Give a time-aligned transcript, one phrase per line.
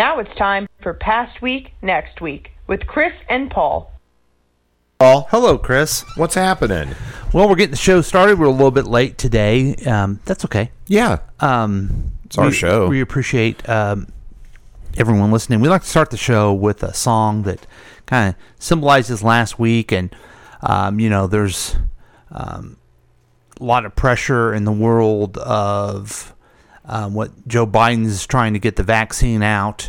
[0.00, 3.92] Now it's time for Past Week, Next Week with Chris and Paul.
[4.98, 6.06] Paul, Hello, Chris.
[6.16, 6.94] what's happening?
[7.34, 8.38] Well, we're getting the show started.
[8.38, 9.74] We're a little bit late today.
[9.84, 10.70] Um, that's okay.
[10.86, 11.18] Yeah.
[11.40, 12.88] Um, It's our we- show.
[12.88, 14.06] We appreciate um,
[14.96, 15.60] everyone listening.
[15.60, 17.66] We like to start the show with a song that
[18.06, 20.16] kind of symbolizes last week, and
[20.62, 21.76] um, you know, there's
[22.32, 22.78] um,
[23.60, 26.34] a lot of pressure in the world of
[26.90, 29.88] um, what Joe Biden is trying to get the vaccine out.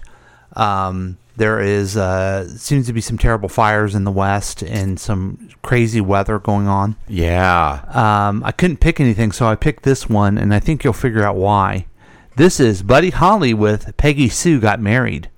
[0.56, 5.50] Um, there is uh, seems to be some terrible fires in the West and some
[5.64, 6.95] crazy weather going on.
[7.08, 7.82] Yeah.
[7.88, 11.23] Um, I couldn't pick anything, so I picked this one, and I think you'll figure
[11.23, 11.88] out why.
[12.36, 15.30] This is Buddy Holly with Peggy Sue Got Married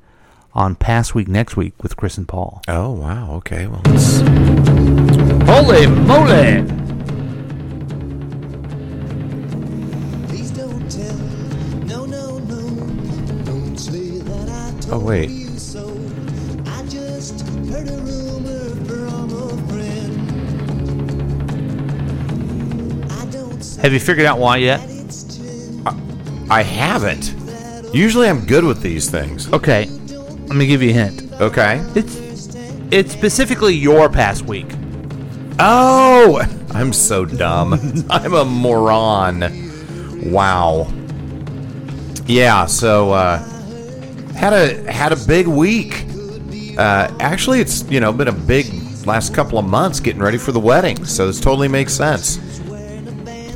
[0.53, 2.61] on Past Week Next Week with Chris and Paul.
[2.67, 3.35] Oh, wow.
[3.35, 3.67] Okay.
[3.67, 4.19] Well, let's.
[5.47, 6.82] Holy moly!
[23.31, 24.79] Don't say Have you figured out why yet?
[24.79, 25.81] true.
[26.49, 27.33] I haven't.
[27.93, 29.51] Usually I'm good with these things.
[29.53, 29.85] Okay,
[30.47, 31.31] let me give you a hint.
[31.41, 31.83] Okay.
[31.95, 32.55] It's
[32.91, 34.67] it's specifically your past week.
[35.59, 37.73] Oh, I'm so dumb.
[38.09, 39.41] I'm a moron.
[40.31, 40.91] Wow.
[42.25, 43.52] Yeah, so uh
[44.35, 46.05] had a had a big week.
[46.77, 48.67] Uh actually it's, you know, been a big
[49.05, 51.05] last couple of months getting ready for the wedding.
[51.05, 52.39] So this totally makes sense.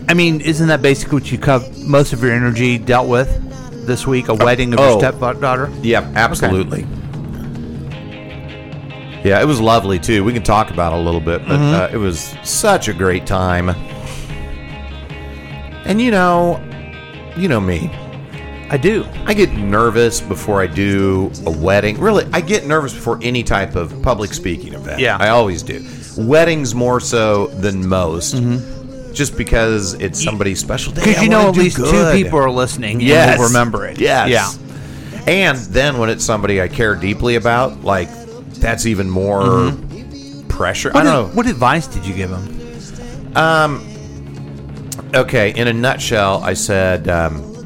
[0.09, 4.07] I mean, isn't that basically what you cov- most of your energy dealt with this
[4.07, 4.29] week?
[4.29, 4.91] A wedding of oh.
[4.91, 5.69] your stepdaughter?
[5.81, 6.85] Yep, absolutely.
[9.23, 10.23] Yeah, it was lovely too.
[10.23, 13.25] We can talk about it a little bit, but uh, it was such a great
[13.25, 13.69] time.
[15.85, 16.63] And you know,
[17.35, 17.91] you know me.
[18.69, 19.05] I do.
[19.25, 21.99] I get nervous before I do a wedding.
[21.99, 24.99] Really, I get nervous before any type of public speaking event.
[24.99, 25.17] Yeah.
[25.17, 25.85] I always do.
[26.17, 29.13] Weddings more so than most, mm-hmm.
[29.13, 31.05] just because it's somebody's special day.
[31.05, 31.91] Because you know at least good.
[31.91, 33.29] two people are listening Yes.
[33.29, 33.99] and will remember it.
[33.99, 34.29] Yes.
[34.29, 35.23] Yeah.
[35.27, 38.09] And then when it's somebody I care deeply about, like
[38.55, 40.47] that's even more mm-hmm.
[40.47, 40.89] pressure.
[40.91, 41.35] What, I don't know.
[41.35, 43.33] what advice did you give him?
[43.33, 43.83] know.
[45.15, 47.56] Okay, in a nutshell, I said um,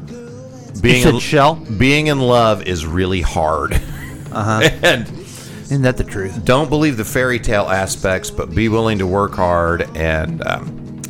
[0.82, 1.54] being in, shell?
[1.54, 3.80] being in love is really hard.
[4.32, 4.62] Uh-huh.
[4.82, 6.42] and Isn't that the truth?
[6.42, 9.82] don't believe the fairy tale aspects, but be willing to work hard.
[9.94, 11.02] And um,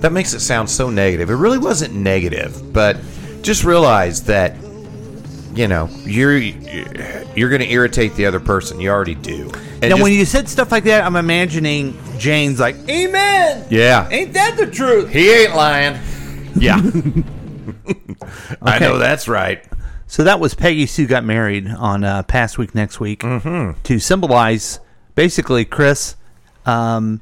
[0.00, 1.30] that makes it sound so negative.
[1.30, 2.96] It really wasn't negative, but
[3.42, 4.56] just realize that
[5.54, 8.80] you know you're you're going to irritate the other person.
[8.80, 9.48] You already do.
[9.74, 14.08] And now, just- when you said stuff like that, I'm imagining Jane's like, "Amen." yeah,
[14.10, 15.10] Ain't that the truth?
[15.10, 15.96] he ain't lying.
[16.56, 16.80] Yeah,
[18.62, 19.64] I know that's right.
[20.06, 23.80] So that was Peggy Sue got married on uh, past week, next week, mm-hmm.
[23.82, 24.80] to symbolize
[25.14, 26.16] basically Chris.
[26.66, 27.20] Um,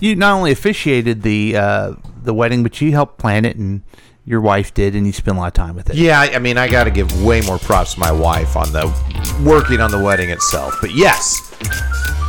[0.00, 3.82] you not only officiated the uh, the wedding, but you helped plan it, and
[4.24, 5.96] your wife did, and you spent a lot of time with it.
[5.96, 8.72] Yeah, I I mean, I got to give way more props to my wife on
[8.72, 8.86] the
[9.44, 10.76] working on the wedding itself.
[10.80, 11.40] But yes,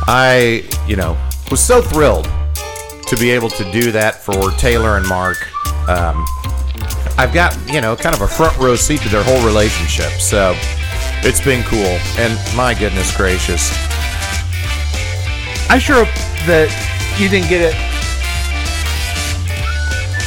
[0.06, 1.18] I, you know,
[1.50, 2.28] was so thrilled
[3.06, 5.36] to be able to do that for Taylor and Mark.
[5.88, 6.24] Um,
[7.18, 10.10] I've got, you know, kind of a front row seat to their whole relationship.
[10.20, 10.54] So
[11.22, 11.98] it's been cool.
[12.18, 13.70] And my goodness gracious.
[15.70, 16.14] I sure hope
[16.46, 16.68] that
[17.18, 17.74] you didn't get it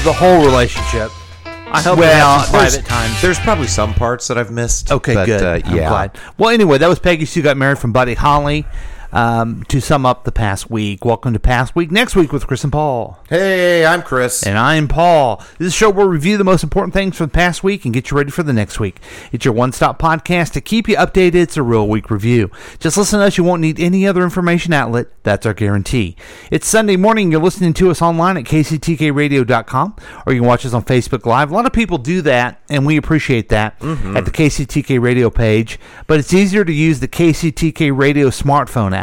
[0.03, 1.11] the whole relationship.
[1.45, 3.21] I hope there's, private times.
[3.21, 4.91] there's probably some parts that I've missed.
[4.91, 5.41] Okay, but, good.
[5.41, 6.09] Uh, yeah.
[6.37, 8.67] Well, anyway, that was Peggy Sue got married from Buddy Holly.
[9.13, 11.91] Um, to sum up the past week, welcome to past week.
[11.91, 13.19] Next week with Chris and Paul.
[13.29, 14.41] Hey, I'm Chris.
[14.41, 15.37] And I'm Paul.
[15.59, 17.93] This is show where we review the most important things from the past week and
[17.93, 18.99] get you ready for the next week.
[19.31, 21.35] It's your one stop podcast to keep you updated.
[21.35, 22.49] It's a real week review.
[22.79, 23.37] Just listen to us.
[23.37, 25.07] You won't need any other information outlet.
[25.21, 26.15] That's our guarantee.
[26.49, 27.31] It's Sunday morning.
[27.31, 29.95] You're listening to us online at kctkradio.com
[30.25, 31.51] or you can watch us on Facebook Live.
[31.51, 35.79] A lot of people do that, and we appreciate that at the KCTK radio page.
[36.07, 39.02] But it's easier to use the KCTK radio smartphone app.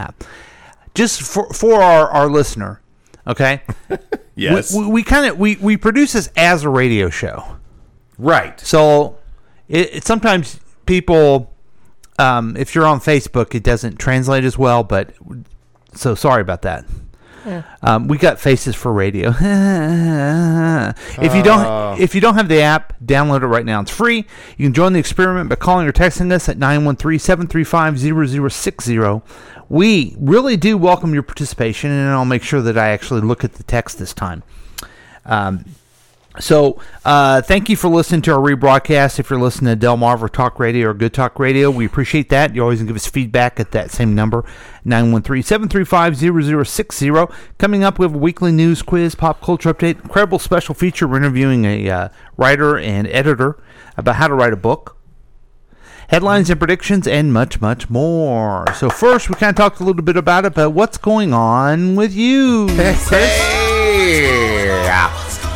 [0.94, 2.81] Just for, for our, our listener,
[3.26, 3.62] okay?
[4.35, 4.75] yes.
[4.75, 7.56] we, we, kind of we, we produce this as a radio show
[8.19, 8.58] right.
[8.61, 9.19] so
[9.69, 11.52] it, it sometimes people
[12.19, 15.14] um, if you're on facebook it doesn't translate as well but
[15.94, 16.85] so sorry about that
[17.83, 19.31] um, we got faces for radio.
[19.39, 23.81] if you don't, if you don't have the app, download it right now.
[23.81, 24.27] It's free.
[24.57, 29.23] You can join the experiment by calling or texting us at 913-735-0060.
[29.69, 33.53] We really do welcome your participation, and I'll make sure that I actually look at
[33.55, 34.43] the text this time.
[35.25, 35.65] Um,
[36.38, 39.19] So, uh, thank you for listening to our rebroadcast.
[39.19, 42.55] If you're listening to Delmarva Talk Radio or Good Talk Radio, we appreciate that.
[42.55, 44.44] You always can give us feedback at that same number,
[44.87, 47.35] 913-735-0060.
[47.59, 51.09] Coming up, we have a weekly news quiz, pop culture update, incredible special feature.
[51.09, 53.61] We're interviewing a uh, writer and editor
[53.97, 54.99] about how to write a book.
[56.11, 58.73] Headlines and predictions, and much, much more.
[58.75, 61.97] So first, we kind of talked a little bit about it, but what's going on
[61.97, 62.69] with you?
[62.69, 62.94] Hey,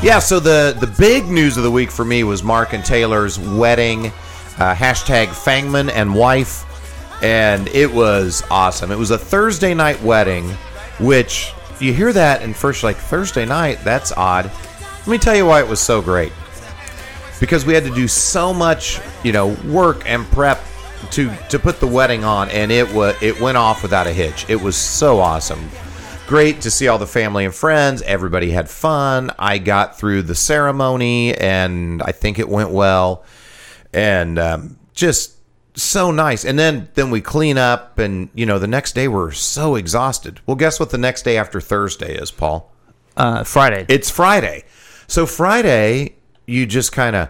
[0.05, 0.19] yeah.
[0.19, 4.09] So the the big news of the week for me was Mark and Taylor's wedding.
[4.59, 6.65] Uh, hashtag Fangman and wife,
[7.23, 8.93] and it was awesome.
[8.93, 10.51] It was a Thursday night wedding,
[11.01, 13.79] which you hear that and first like Thursday night.
[13.83, 14.51] That's odd.
[14.99, 16.33] Let me tell you why it was so great.
[17.41, 20.63] Because we had to do so much, you know, work and prep
[21.13, 24.45] to to put the wedding on, and it was it went off without a hitch.
[24.51, 25.71] It was so awesome
[26.27, 28.03] great to see all the family and friends.
[28.03, 29.31] Everybody had fun.
[29.39, 33.25] I got through the ceremony, and I think it went well.
[33.93, 35.37] And um, just
[35.75, 36.45] so nice.
[36.45, 40.41] And then then we clean up, and you know, the next day we're so exhausted.
[40.47, 40.91] Well, guess what?
[40.91, 42.73] The next day after Thursday is Paul.
[43.17, 43.87] Uh, Friday.
[43.89, 44.65] It's Friday.
[45.07, 46.17] So Friday,
[46.47, 47.29] you just kind of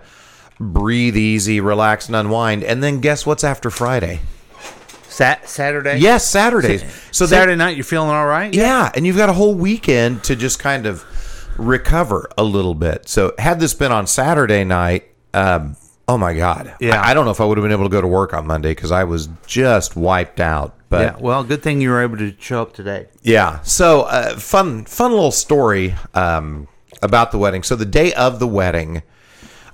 [0.58, 2.64] breathe easy, relax, and unwind.
[2.64, 4.20] And then guess what's after Friday?
[5.14, 5.98] Sat- Saturday?
[5.98, 6.82] Yes, Saturdays.
[7.12, 8.52] So Saturday night, you're feeling all right?
[8.54, 11.04] Yeah, and you've got a whole weekend to just kind of
[11.56, 13.08] recover a little bit.
[13.08, 15.76] So had this been on Saturday night, um,
[16.08, 17.00] oh my god, Yeah.
[17.00, 18.46] I, I don't know if I would have been able to go to work on
[18.46, 20.74] Monday because I was just wiped out.
[20.88, 21.16] But Yeah.
[21.20, 23.06] Well, good thing you were able to show up today.
[23.22, 23.60] yeah.
[23.62, 26.66] So uh, fun, fun little story um,
[27.02, 27.62] about the wedding.
[27.62, 29.02] So the day of the wedding,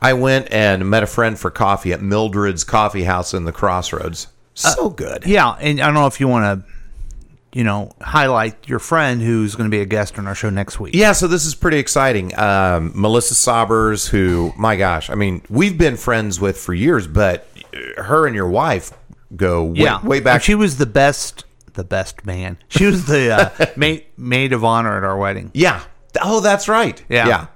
[0.02, 4.28] I went and met a friend for coffee at Mildred's Coffee House in the Crossroads.
[4.62, 5.24] So good.
[5.26, 9.54] Yeah, and I don't know if you want to, you know, highlight your friend who's
[9.54, 10.94] going to be a guest on our show next week.
[10.94, 12.38] Yeah, so this is pretty exciting.
[12.38, 17.48] Um, Melissa Saubers, who, my gosh, I mean, we've been friends with for years, but
[17.96, 18.92] her and your wife
[19.34, 20.34] go way, yeah, way back.
[20.34, 22.58] And she was the best, the best man.
[22.68, 25.50] She was the uh, maid maid of honor at our wedding.
[25.54, 25.82] yeah.
[26.20, 27.00] Oh, that's right.
[27.08, 27.28] Yeah.
[27.28, 27.46] Yeah.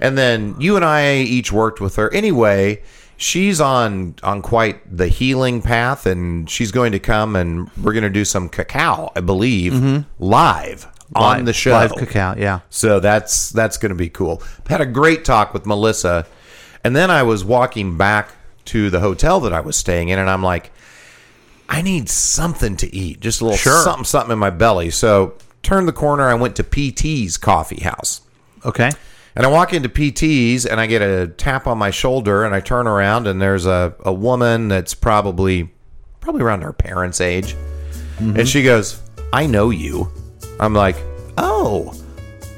[0.00, 2.12] And then you and I each worked with her.
[2.14, 2.82] Anyway,
[3.18, 8.04] she's on on quite the healing path, and she's going to come and we're going
[8.04, 10.08] to do some cacao, I believe, mm-hmm.
[10.24, 11.72] live, on Live- the show.
[11.72, 12.34] live cacao.
[12.38, 12.60] Yeah.
[12.70, 14.42] So that's that's going to be cool.
[14.68, 16.26] Had a great talk with Melissa,
[16.82, 18.30] and then I was walking back
[18.66, 20.70] to the hotel that I was staying in, and I'm like,
[21.68, 23.82] I need something to eat, just a little Sure.
[23.82, 24.90] something, something in my belly.
[24.90, 28.20] So turned the corner, I went to PT's Coffee House,
[28.64, 28.90] Okay.
[29.38, 32.58] And I walk into PT's, and I get a tap on my shoulder, and I
[32.60, 35.70] turn around, and there's a a woman that's probably
[36.20, 37.54] probably around her parents' age,
[38.18, 39.00] and she goes,
[39.32, 40.10] "I know you."
[40.60, 40.96] I'm like,
[41.38, 41.94] "Oh."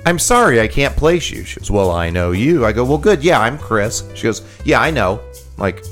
[0.06, 1.44] I'm sorry, I can't place you.
[1.44, 2.64] She goes, Well, I know you.
[2.64, 3.22] I go, Well, good.
[3.22, 4.02] Yeah, I'm Chris.
[4.14, 5.20] She goes, Yeah, I know.
[5.20, 5.84] I'm like,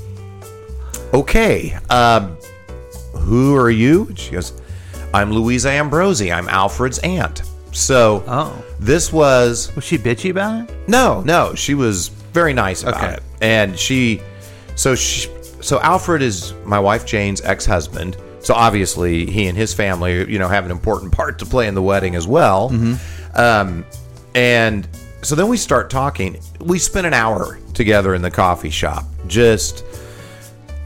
[1.13, 1.77] okay.
[1.91, 2.35] Um,
[3.13, 4.11] who are you?
[4.15, 4.59] She goes,
[5.13, 6.35] I'm Louisa Ambrosi.
[6.35, 7.43] I'm Alfred's aunt.
[7.71, 8.63] So Oh.
[8.79, 10.75] this was Was she bitchy about it?
[10.87, 11.53] no, no.
[11.55, 13.13] She was very nice about Okay.
[13.13, 14.21] it, and she,
[14.75, 15.29] so she,
[15.61, 18.17] so Alfred is my wife Jane's ex-husband.
[18.41, 21.75] So obviously, he and his family, you know, have an important part to play in
[21.75, 22.71] the wedding as well.
[23.35, 23.85] Um,
[24.35, 24.87] and
[25.21, 26.39] so then we start talking.
[26.61, 29.83] We spent an hour together in the coffee shop, just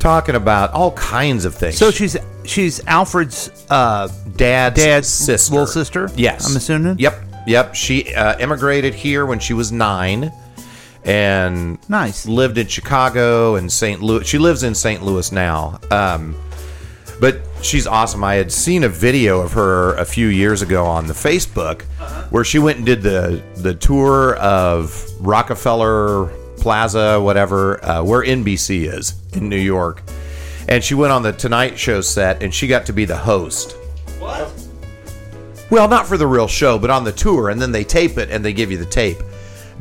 [0.03, 1.77] talking about all kinds of things.
[1.77, 6.09] So she's she's Alfred's uh, dad's, dad's sister, little sister?
[6.15, 6.99] Yes, I'm assuming?
[6.99, 7.73] Yep, yep.
[7.73, 10.29] She uh, immigrated here when she was nine,
[11.05, 12.25] and Nice.
[12.27, 14.01] lived in Chicago and St.
[14.01, 14.27] Louis.
[14.27, 15.01] She lives in St.
[15.03, 15.79] Louis now.
[15.89, 16.35] Um,
[17.21, 18.23] but she's awesome.
[18.25, 21.83] I had seen a video of her a few years ago on the Facebook
[22.29, 26.29] where she went and did the the tour of Rockefeller
[26.63, 30.01] Plaza, whatever, uh, where NBC is in New York.
[30.69, 33.73] And she went on the Tonight Show set and she got to be the host.
[34.17, 34.49] What?
[35.69, 38.31] Well, not for the real show, but on the tour, and then they tape it
[38.31, 39.17] and they give you the tape.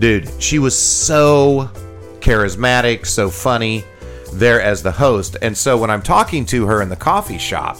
[0.00, 1.70] Dude, she was so
[2.18, 3.84] charismatic, so funny
[4.32, 5.36] there as the host.
[5.40, 7.78] And so when I'm talking to her in the coffee shop,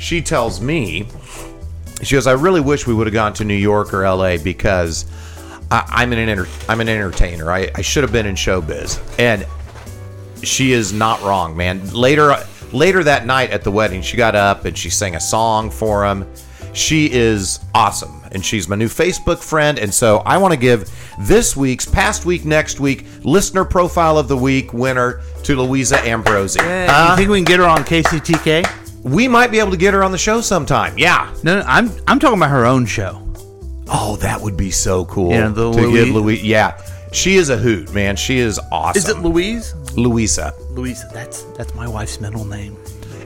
[0.00, 1.06] she tells me,
[2.02, 5.04] she goes, I really wish we would have gone to New York or LA because
[5.72, 7.50] I, I'm an enter- I'm an entertainer.
[7.50, 9.00] I, I should have been in showbiz.
[9.18, 9.46] And
[10.46, 11.88] she is not wrong, man.
[11.92, 12.36] Later,
[12.72, 16.04] later that night at the wedding, she got up and she sang a song for
[16.04, 16.26] him.
[16.74, 19.78] She is awesome, and she's my new Facebook friend.
[19.78, 24.28] And so I want to give this week's, past week, next week, listener profile of
[24.28, 26.60] the week winner to Louisa Ambrosi.
[26.60, 29.04] Uh, you think we can get her on KCTK?
[29.04, 30.96] We might be able to get her on the show sometime.
[30.96, 31.34] Yeah.
[31.42, 33.21] No, no, I'm I'm talking about her own show.
[33.94, 35.30] Oh, that would be so cool.
[35.30, 36.40] Yeah, the to give Louis- Louis.
[36.42, 36.80] Yeah.
[37.12, 38.16] She is a hoot, man.
[38.16, 38.98] She is awesome.
[38.98, 39.74] Is it Louise?
[39.96, 40.54] Louisa?
[40.70, 41.04] Louise.
[41.12, 42.74] That's that's my wife's middle name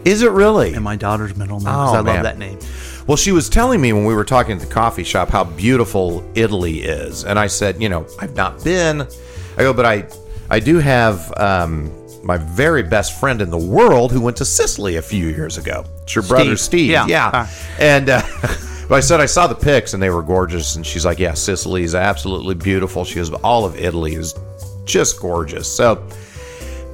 [0.05, 0.75] Is it really?
[0.75, 1.69] and my daughter's middle name.
[1.69, 2.15] Oh, I man.
[2.15, 2.59] love that name.
[3.07, 6.29] Well, she was telling me when we were talking at the coffee shop how beautiful
[6.35, 9.03] Italy is, and I said, you know, I've not been.
[9.57, 10.09] I go, but I,
[10.51, 11.93] I do have um,
[12.25, 15.85] my very best friend in the world who went to Sicily a few years ago.
[16.03, 16.91] It's your brother Steve.
[16.91, 17.07] Yeah.
[17.07, 17.31] yeah.
[17.33, 17.53] Ah.
[17.79, 18.23] And uh,
[18.89, 21.35] but I said I saw the pics and they were gorgeous, and she's like, yeah,
[21.35, 23.05] Sicily is absolutely beautiful.
[23.05, 24.35] She goes, all of Italy is
[24.85, 25.71] just gorgeous.
[25.71, 26.07] So.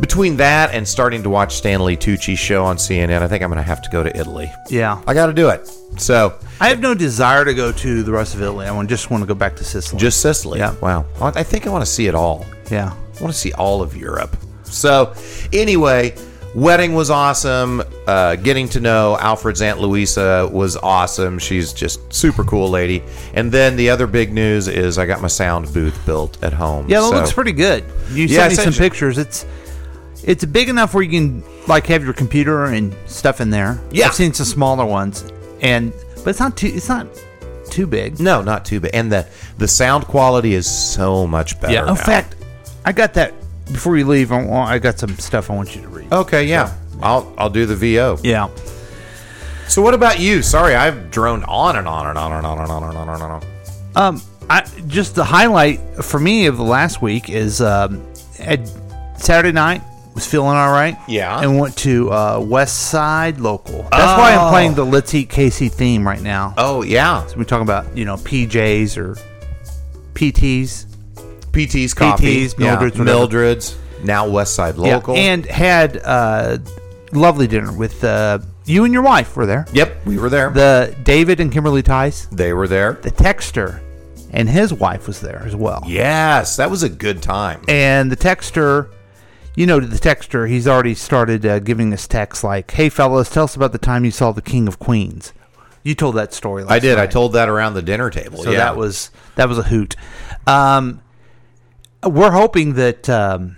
[0.00, 3.58] Between that and starting to watch Stanley Tucci's show on CNN, I think I'm going
[3.58, 4.50] to have to go to Italy.
[4.68, 5.00] Yeah.
[5.06, 5.68] I got to do it.
[5.98, 8.66] So I have no desire to go to the rest of Italy.
[8.66, 10.00] I just want to go back to Sicily.
[10.00, 10.58] Just Sicily.
[10.58, 10.74] Yeah.
[10.80, 11.04] Wow.
[11.20, 12.46] I think I want to see it all.
[12.70, 12.90] yeah.
[12.90, 14.34] I want to see all of Europe.
[14.64, 15.14] So,
[15.52, 16.16] anyway,
[16.54, 17.82] wedding was awesome.
[18.06, 21.38] Uh, getting to know Alfred's Aunt Louisa was awesome.
[21.38, 23.02] She's just super cool lady.
[23.34, 26.88] And then the other big news is I got my sound booth built at home.
[26.88, 27.84] Yeah, that So- looks pretty good.
[28.12, 29.18] You Yeah, sent me some pictures.
[29.18, 29.46] It's
[30.24, 33.80] it's big enough where you can like have your computer and stuff in there.
[33.90, 34.06] Yeah.
[34.06, 35.24] I've seen some smaller ones,
[35.60, 35.92] and
[36.22, 37.06] but it's not too it's not
[37.70, 38.20] too big.
[38.20, 38.92] No, not too big.
[38.94, 39.26] And the
[39.58, 41.72] the sound quality is so much better.
[41.74, 41.88] Yeah.
[41.88, 42.36] In fact,
[42.84, 43.32] I got that
[43.72, 44.30] before you leave.
[44.32, 46.12] I, want, I got some stuff I want you to read.
[46.12, 46.76] Okay, yeah.
[47.02, 48.18] I'll I'll do the VO.
[48.22, 48.48] Yeah.
[49.68, 50.42] So what about you?
[50.42, 53.22] Sorry, I've droned on and on and on and on and on and on and
[53.22, 53.42] on.
[53.94, 58.04] Um, I just the highlight for me of the last week is um,
[58.38, 58.60] at
[59.18, 59.82] Saturday night
[60.14, 60.96] was feeling all right.
[61.08, 61.40] Yeah.
[61.40, 63.82] and went to uh, West Side Local.
[63.90, 64.50] That's why I'm Oh.
[64.50, 66.52] playing the Let's Eat KC theme right now.
[66.58, 69.16] Oh yeah, So we're talking about you know PJs or
[70.14, 70.86] PTs.
[71.52, 73.02] PT's coffee, PT's, Mildred's, yeah.
[73.02, 73.18] whatever.
[73.18, 75.14] Mildred's, now West Side Local.
[75.14, 76.58] Yeah, and had uh,
[77.12, 79.66] lovely dinner with uh, you and your wife were there.
[79.72, 80.50] yep, we were there.
[80.50, 82.94] The David and Kimberly Tice, they were there.
[82.94, 83.82] the Texter,
[84.30, 85.82] and his wife was there as well.
[85.86, 87.62] Yes, that was a good time.
[87.68, 88.90] And the Texter,
[89.54, 93.44] you know, the Texter, he's already started uh, giving us texts like, "Hey fellas, tell
[93.44, 95.32] us about the time you saw the King of Queens."
[95.84, 96.62] You told that story.
[96.62, 96.98] Last I did.
[96.98, 98.42] I told that around the dinner table.
[98.42, 98.58] So yeah.
[98.58, 99.96] that was that was a hoot.
[100.46, 101.02] Um,
[102.04, 103.56] we're hoping that um,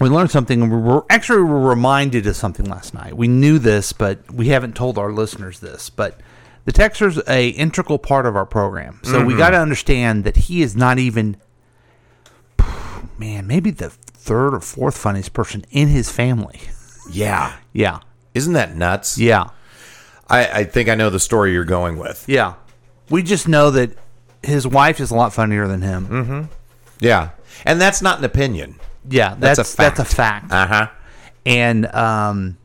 [0.00, 0.62] we learned something.
[0.62, 3.16] and We're, we're actually we were reminded of something last night.
[3.16, 5.90] We knew this, but we haven't told our listeners this.
[5.90, 6.20] But
[6.64, 9.26] the Texter's a integral part of our program, so Mm-hmm.
[9.26, 11.36] we got to understand that he is not even.
[13.18, 16.60] Man, maybe the third or fourth funniest person in his family.
[17.10, 17.56] yeah.
[17.72, 18.00] Yeah,
[18.34, 19.16] Isn't that nuts?
[19.18, 19.48] yeah,
[20.28, 22.24] I, I think I know the story you're going with.
[22.28, 22.54] yeah.
[23.10, 23.90] We just know that
[24.42, 26.06] his wife is a lot funnier than him.
[26.06, 26.42] Mm-hmm.
[27.00, 27.30] Yeah,
[27.66, 28.78] and that's not an opinion.
[29.08, 30.50] Yeah, That's that's a that's a fact.
[30.50, 30.52] fact.
[30.52, 30.86] Uh huh.
[31.44, 32.56] and um,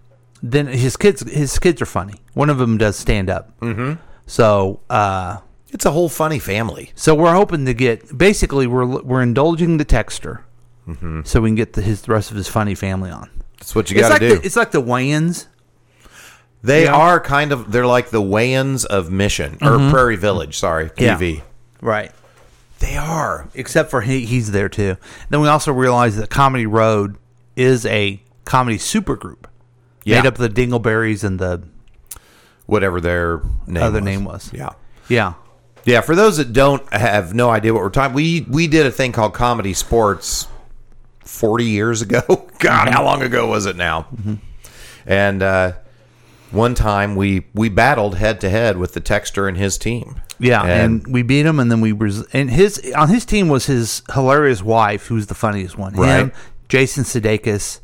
[0.44, 2.15] then his kids his kids are funny.
[2.34, 3.60] One of them does stand up.
[3.60, 3.94] Mm-hmm.
[4.27, 5.38] So uh,
[5.72, 6.91] It's a whole funny family.
[6.96, 10.41] so we're hoping to get basically we're we're indulging the texter,
[10.88, 11.22] Mm-hmm.
[11.25, 13.29] so we can get the, his the rest of his funny family on.
[13.58, 14.36] That's what you got like to do.
[14.39, 15.48] the, it's like the Wayans.
[16.62, 17.72] they are kind of.
[17.72, 20.58] They're like the Wayans of Mission or Prairie Village.
[20.58, 21.03] Sorry, Mm-hmm.
[21.03, 21.17] Yeah.
[21.17, 21.41] PV.
[21.82, 22.12] Right.
[22.79, 23.48] They are.
[23.53, 24.98] Except for he, he's there too.
[25.29, 27.15] Then we also realize that Comedy Road
[27.55, 29.46] is a comedy supergroup
[30.03, 30.22] Yeah.
[30.22, 31.63] made up of the Dingleberries and the
[32.65, 34.05] Whatever their name other was.
[34.05, 34.51] name was.
[34.53, 34.69] Yeah.
[35.07, 35.34] Yeah.
[35.86, 38.91] Yeah, for those that don't have no idea what we're talking, we we did a
[38.91, 40.48] thing called Comedy Sports
[41.24, 42.22] forty years ago.
[42.60, 44.05] God, how long ago was it now?
[45.05, 45.74] And uh,
[46.51, 50.21] one time we we battled head to head with the Texter and his team.
[50.39, 53.47] Yeah, and, and, we beat him, and then we res- and his on his team
[53.49, 55.93] was his hilarious wife, who's the funniest one.
[55.93, 56.33] Him, Right.
[56.69, 57.79] Jason Sudeikis,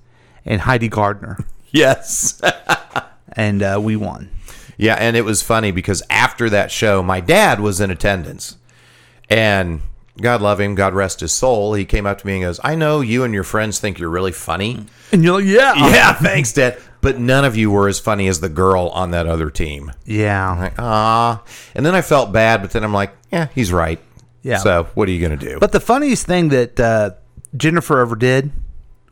[0.46, 1.39] and Heidi Gardner,
[1.72, 2.39] yes,
[3.34, 4.29] and uh, we won.
[4.77, 8.58] yeah, and it was funny because after that show, my dad was in attendance,
[9.29, 9.82] and
[10.22, 11.74] God love him, God rest his soul.
[11.74, 14.10] He came up to me and goes, "I know you and your friends think you're
[14.10, 16.77] really funny." And you're like, yeah, Yeah, thanks, Dad.
[17.04, 19.92] But none of you were as funny as the girl on that other team.
[20.06, 20.58] yeah.
[20.58, 21.44] like, ah.
[21.76, 24.00] And then I felt bad, but then I'm like, yeah, he's right.
[24.42, 24.58] Yeah.
[24.58, 25.60] So what are you going to do?
[25.60, 27.12] But the funniest thing that uh,
[27.58, 28.52] Jennifer ever did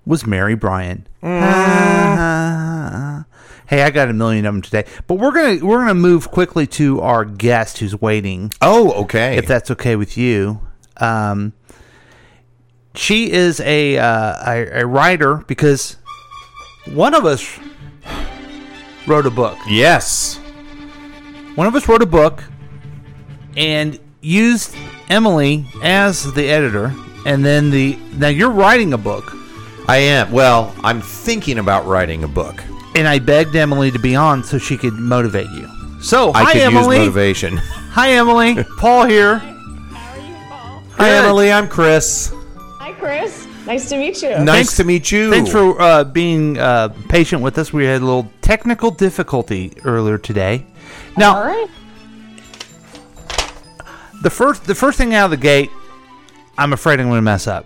[0.06, 1.08] was Mary Bryant.
[1.24, 3.26] Ah.
[3.68, 6.68] hey, I got a million of them today, but we're gonna we're gonna move quickly
[6.68, 8.52] to our guest who's waiting.
[8.62, 9.38] oh, okay.
[9.38, 10.62] if that's okay with you.
[10.98, 11.54] Um,
[12.96, 15.98] she is a, uh, a a writer because
[16.88, 17.60] one of us
[19.12, 19.58] wrote a book.
[19.68, 20.38] yes.
[21.56, 22.44] One of us wrote a book
[23.58, 24.74] and used
[25.10, 26.94] Emily as the editor,
[27.26, 29.34] and then the now you're writing a book,
[29.90, 30.32] I am.
[30.32, 32.64] Well, I'm thinking about writing a book.
[32.96, 35.68] and I begged Emily to be on so she could motivate you.
[36.02, 37.58] So I hi could Emily, use motivation.
[37.92, 39.38] hi Emily, Paul here.
[39.40, 40.84] How are you, Paul?
[40.92, 41.26] Hi, Good.
[41.26, 41.52] Emily.
[41.52, 42.34] I'm Chris.
[42.80, 43.46] Hi, Chris.
[43.68, 44.30] Nice to meet you.
[44.30, 45.30] Nice Thanks- to meet you.
[45.30, 47.72] Thanks for uh, being uh, patient with us.
[47.74, 50.66] We had a little technical difficulty earlier today.
[51.16, 51.70] Now, All right.
[54.22, 55.70] the first the first thing out of the gate,
[56.58, 57.66] I'm afraid I'm going to mess up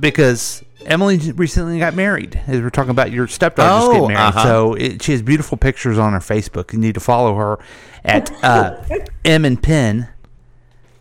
[0.00, 2.40] because Emily recently got married.
[2.48, 4.42] As we're talking about your stepdaughter just Oh, getting married, uh-huh.
[4.42, 6.72] so it, she has beautiful pictures on her Facebook.
[6.72, 7.60] You need to follow her
[8.04, 8.82] at uh,
[9.24, 10.08] M and Pin.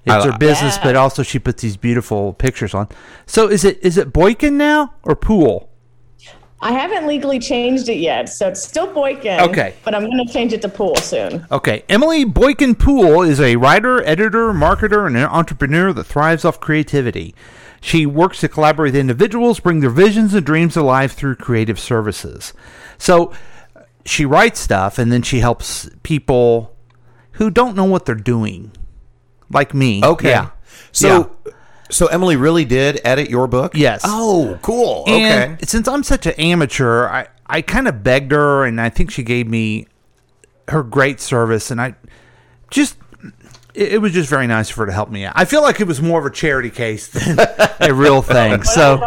[0.06, 0.84] It's li- her business, Yeah.
[0.84, 2.88] but also she puts these beautiful pictures on.
[3.26, 5.72] So is it is it Boykin now or Poole?
[6.62, 9.40] I haven't legally changed it yet, so it's still Boykin.
[9.42, 9.76] Okay.
[9.84, 11.46] But I'm going to change it to Poole soon.
[11.52, 16.60] Okay, Emily Boykin Poole is a writer, editor, marketer, and an entrepreneur that thrives off
[16.60, 17.36] creativity.
[17.82, 22.54] She works to collaborate with individuals, bring their visions and dreams alive through creative services.
[22.98, 23.32] So
[24.06, 26.76] she writes stuff and then she helps people
[27.34, 28.72] who don't know what they're doing,
[29.52, 30.04] like me.
[30.04, 30.30] Okay.
[30.30, 30.50] Yeah.
[30.92, 31.36] So,
[31.90, 33.74] so Emily really did edit your book?
[33.76, 34.02] Yes.
[34.06, 35.04] Oh, cool.
[35.08, 35.66] And okay.
[35.66, 39.24] since I'm such an amateur, I, I kind of begged her, and I think she
[39.24, 39.88] gave me
[40.68, 41.96] her great service, and I
[42.72, 42.98] just
[43.76, 45.34] it, it was just very nice of her to help me out.
[45.36, 47.38] I feel like it was more of a charity case than
[47.80, 48.64] a real thing.
[48.64, 48.98] so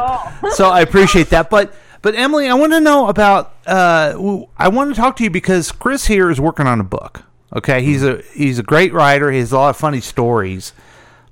[0.53, 1.51] so I appreciate that.
[1.51, 3.55] But but Emily, I want to know about.
[3.67, 6.85] Uh, w- I want to talk to you because Chris here is working on a
[6.85, 7.23] book.
[7.55, 9.31] Okay, he's a he's a great writer.
[9.31, 10.73] He has a lot of funny stories.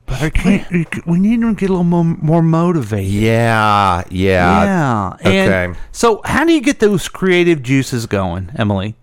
[0.06, 1.06] But I can't.
[1.06, 3.10] We need to get a little more, more motivated.
[3.10, 4.64] Yeah, yeah.
[4.64, 5.16] Yeah.
[5.25, 5.80] And okay.
[5.90, 8.94] So, how do you get those creative juices going, Emily?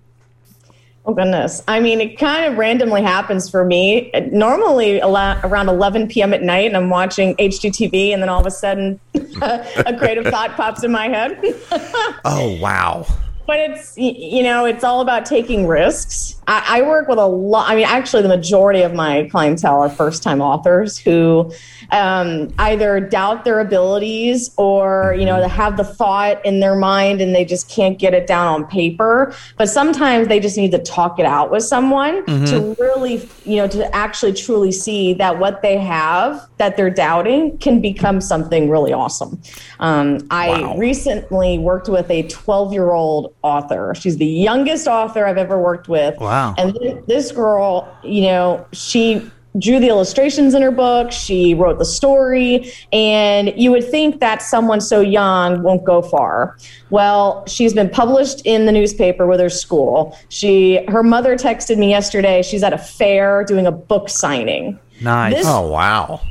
[1.05, 1.61] Oh goodness!
[1.67, 4.09] I mean, it kind of randomly happens for me.
[4.31, 6.33] Normally, a la- around 11 p.m.
[6.33, 8.97] at night, and I'm watching HGTV, and then all of a sudden,
[9.41, 11.37] a creative thought pops in my head.
[12.25, 13.05] Oh, wow.
[13.45, 16.39] But it's you know it's all about taking risks.
[16.47, 19.89] I, I work with a lot i mean actually the majority of my clientele are
[19.89, 21.51] first time authors who
[21.91, 27.33] um, either doubt their abilities or you know have the thought in their mind and
[27.35, 29.33] they just can't get it down on paper.
[29.57, 33.67] But sometimes they just need to talk it out with someone to really you know
[33.67, 38.91] to actually truly see that what they have that they're doubting can become something really
[38.93, 39.41] awesome.
[39.79, 40.77] Um, i Wow.
[40.77, 43.93] recently worked with a 12 year old author.
[43.95, 46.17] She's the youngest author I've ever worked with.
[46.19, 46.55] Wow.
[46.57, 49.29] And th- this girl, you know, she
[49.59, 54.41] drew the illustrations in her book, she wrote the story, and you would think that
[54.41, 56.57] someone so young won't go far.
[56.89, 60.17] Well, she's been published in the newspaper with her school.
[60.29, 62.41] She her mother texted me yesterday.
[62.41, 64.79] She's at a fair doing a book signing.
[65.01, 65.35] Nice.
[65.35, 66.21] This- Oh, wow.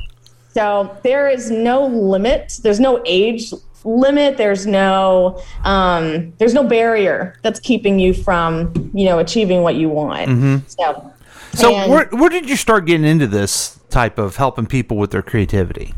[0.53, 2.59] So there is no limit.
[2.61, 3.53] There's no age
[3.85, 4.37] limit.
[4.37, 9.89] There's no um, there's no barrier that's keeping you from you know achieving what you
[9.89, 10.69] want.
[10.69, 11.13] So
[11.53, 15.11] so, and- where, where did you start getting into this type of helping people with
[15.11, 15.93] their creativity?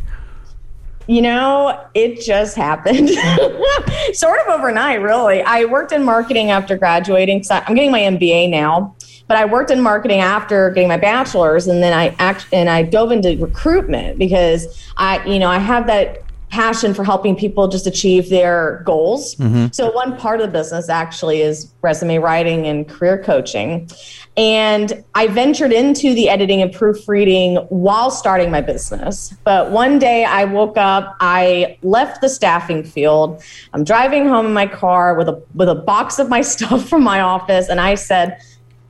[1.08, 3.10] You know, it just happened.
[4.14, 5.44] sort of overnight, really.
[5.44, 7.44] I worked in marketing after graduating.
[7.44, 8.96] So I'm getting my MBA now,
[9.28, 12.82] but I worked in marketing after getting my bachelor's, and then I act and I
[12.82, 16.24] dove into recruitment because I, you know, I have that
[16.56, 19.36] passion for helping people just achieve their goals.
[19.36, 19.68] Mm-hmm.
[19.74, 23.90] So one part of the business actually is resume writing and career coaching.
[24.38, 29.34] And I ventured into the editing and proofreading while starting my business.
[29.44, 33.44] But one day I woke up, I left the staffing field.
[33.74, 37.04] I'm driving home in my car with a with a box of my stuff from
[37.04, 38.40] my office and I said,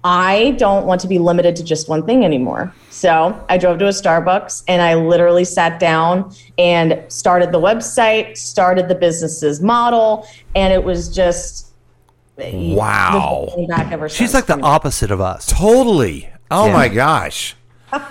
[0.08, 2.72] I don't want to be limited to just one thing anymore.
[2.92, 8.38] So I drove to a Starbucks and I literally sat down and started the website,
[8.38, 11.74] started the business's model, and it was just
[12.38, 13.48] Wow.
[13.68, 15.46] back ever She's since like the opposite of us.
[15.48, 16.30] Totally.
[16.52, 16.74] Oh, Yeah.
[16.74, 17.56] my gosh.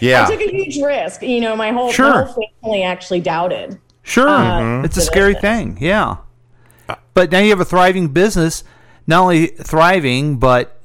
[0.00, 0.26] Yeah.
[0.26, 1.22] I took a huge risk.
[1.22, 2.10] You know, my whole, Sure.
[2.10, 3.78] my whole family actually doubted.
[4.02, 4.28] Sure.
[4.28, 5.42] Uh, It's a scary business.
[5.58, 5.78] thing.
[5.80, 6.16] Yeah.
[7.14, 8.64] But now you have a thriving business.
[9.06, 10.79] Not only thriving, but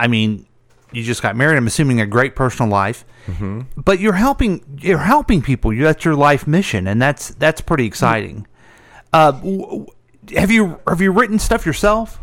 [0.00, 0.46] I mean,
[0.92, 1.58] you just got married.
[1.58, 3.04] I'm assuming a great personal life.
[3.76, 4.64] But you're helping.
[4.80, 5.72] You're helping people.
[5.76, 8.44] That's your life mission, and that's that's pretty exciting.
[9.12, 9.86] Uh, w- w-
[10.34, 12.18] have you have you written stuff yourself?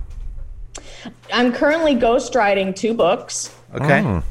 [1.32, 3.56] I'm currently ghostwriting two books.
[3.74, 4.02] Okay.
[4.02, 4.22] Mm.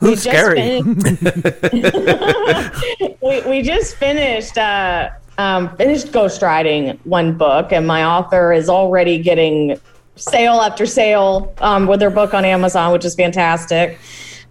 [0.00, 0.82] We Who's just scary?
[3.22, 9.18] we, we just finished uh, um, finished ghostwriting one book, and my author is already
[9.18, 9.80] getting
[10.20, 13.98] sale after sale um, with their book on Amazon, which is fantastic.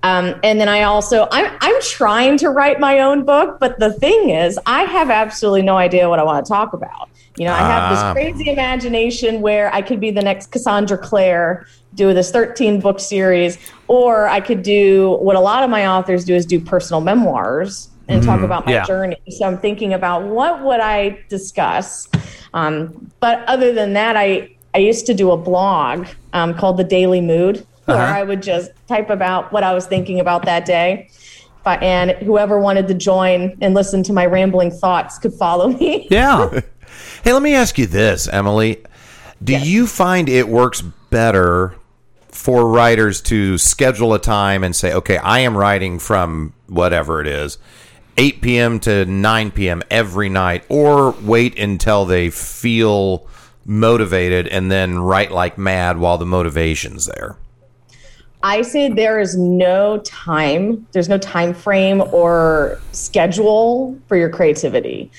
[0.02, 3.92] Um, and then I also I'm I'm trying to write my own book, but the
[3.94, 7.10] thing is, I have absolutely no idea what I want to talk about.
[7.36, 8.14] You know, I have Ah.
[8.14, 13.00] this crazy imagination where I could be the next Cassandra Clare, do this 13 book
[13.00, 17.02] series, or I could do what a lot of my authors do is do personal
[17.02, 17.90] memoirs.
[18.12, 18.84] and talk about my Yeah.
[18.86, 19.16] journey.
[19.30, 22.08] So I'm thinking about what would I discuss.
[22.56, 26.84] Um, but other than that, I I used to do a blog um, called the
[26.84, 28.20] Daily Mood, where Uh-huh.
[28.20, 31.10] I would just type about what I was thinking about that day.
[31.64, 36.08] But, and whoever wanted to join and listen to my rambling thoughts could follow me.
[36.10, 36.62] Yeah.
[37.24, 38.84] Hey, let me ask you this, Emily.
[39.44, 41.76] Do you find it works better
[42.28, 47.28] for writers to schedule a time and say, okay, I am writing from whatever it
[47.28, 47.58] is,
[48.18, 48.80] 8 p.m.
[48.82, 49.82] to 9 p.m.
[49.90, 53.28] every night, or wait until they feel
[53.70, 57.38] motivated and then write like mad while the motivation's there?
[58.42, 65.12] I say there is no time, there's no time frame or schedule for your creativity.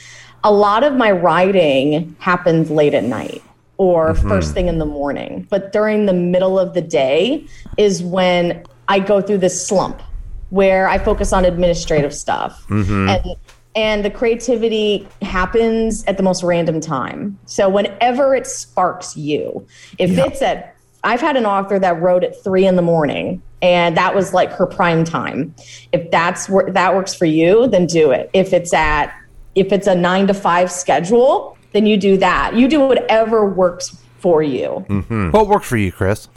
[0.43, 3.43] A lot of my writing happens late at night
[3.77, 4.29] or mm-hmm.
[4.29, 8.99] first thing in the morning, but during the middle of the day is when I
[8.99, 10.03] go through this slump
[10.49, 12.67] where I focus on administrative stuff.
[12.69, 13.09] Mm-hmm.
[13.09, 13.37] And
[13.75, 17.39] and the creativity happens at the most random time.
[17.47, 19.67] So whenever it sparks you,
[19.99, 23.97] if it's at I've had an author that wrote at three in the morning, and
[23.97, 25.55] that was like her prime time.
[25.93, 28.31] If that's where that works for you, then do it.
[28.33, 29.15] If it's at
[29.55, 32.55] if it's a nine to five schedule, then you do that.
[32.55, 34.85] You do whatever works for you.
[34.89, 35.31] Mm-hmm.
[35.31, 36.29] What works for you, Chris?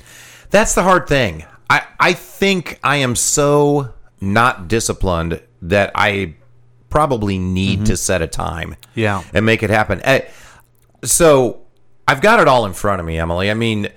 [0.50, 1.46] That's the hard thing.
[1.70, 6.36] I, I think I am so not disciplined that I
[6.94, 8.76] probably need to set a time.
[8.94, 9.24] Yeah.
[9.34, 10.00] And make it happen.
[10.04, 10.22] Eh,
[11.04, 11.62] So
[12.08, 13.50] I've got it all in front of me, Emily.
[13.50, 13.90] I mean,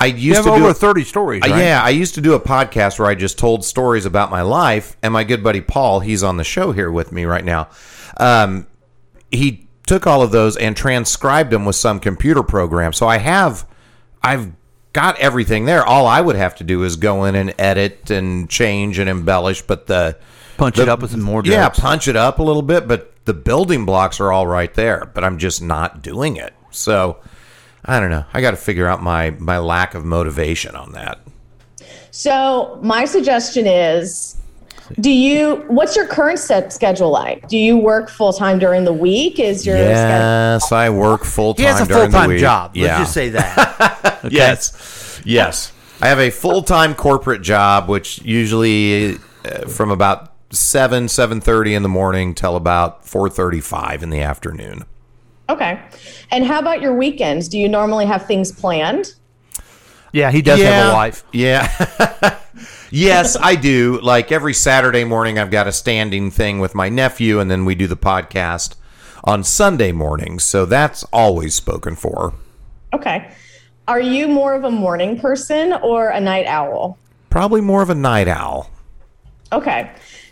[0.00, 1.62] I used You have to do over a- 30 stories, right?
[1.62, 4.96] Yeah, I used to do a podcast where I just told stories about my life,
[5.02, 7.68] and my good buddy Paul, he's on the show here with me right now.
[8.16, 8.66] Um,
[9.30, 12.92] he took all of those and transcribed them with some computer program.
[12.92, 13.64] So I have,
[14.22, 14.52] I've
[14.92, 15.84] got everything there.
[15.84, 19.62] All I would have to do is go in and edit and change and embellish,
[19.62, 20.16] but the
[20.60, 23.12] Punch the- it up with some more yeah, punch it up a little bit, but
[23.24, 25.10] the building blocks are all right there.
[25.14, 26.54] But I'm just not doing it.
[26.70, 27.16] So
[27.84, 28.24] I don't know.
[28.32, 31.18] I got to figure out my my lack of motivation on that.
[32.10, 34.36] So my suggestion is
[35.00, 37.46] do you what's your current set schedule like?
[37.48, 39.38] Do you work full time during the week?
[39.38, 41.62] Is your schedule Yes, I work full time.
[41.64, 41.78] He time.
[41.78, 42.40] has a during full the time week.
[42.40, 42.76] job.
[42.76, 42.86] Yeah.
[42.86, 43.96] Let's just say that.
[44.22, 44.36] Okay?
[44.36, 45.72] Yes, yes.
[46.02, 49.14] I have a full time corporate job, which usually
[49.46, 54.10] uh, from about seven seven thirty in the morning till about four thirty five in
[54.10, 54.84] the afternoon.
[55.48, 55.80] Okay.
[56.30, 57.48] And how about your weekends?
[57.48, 59.14] Do you normally have things planned?
[60.12, 61.24] Yeah, he does have a wife.
[61.32, 62.38] Yeah.
[62.90, 64.00] yes, I do.
[64.00, 67.74] Like every Saturday morning, I've got a standing thing with my nephew, and then we
[67.74, 68.74] do the podcast
[69.24, 70.44] on Sunday mornings.
[70.44, 72.32] So that's always spoken for.
[72.92, 73.32] Okay.
[73.86, 76.98] Are you more of a morning person or a night owl?
[77.28, 78.70] Probably more of a night owl.
[79.52, 79.90] Okay.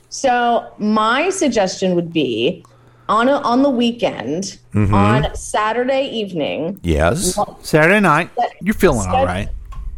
[0.09, 2.65] So my suggestion would be
[3.09, 7.39] on a, on the weekend, on Saturday evening, Yes.
[7.63, 8.31] Saturday night,
[8.63, 9.49] you're feeling all Sched- right.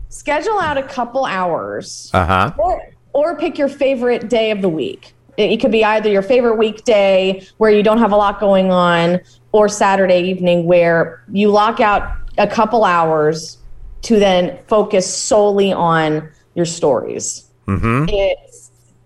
[0.08, 2.52] schedule out a couple hours Uh huh.
[2.58, 5.12] or or pick your favorite day of the week.
[5.36, 8.70] It, it could be either your favorite weekday where you don't have a lot going
[8.70, 9.20] on,
[9.52, 12.02] or Saturday evening where you lock out
[12.38, 13.58] a couple hours
[14.02, 17.44] to then focus solely on your stories.
[17.72, 18.49] It's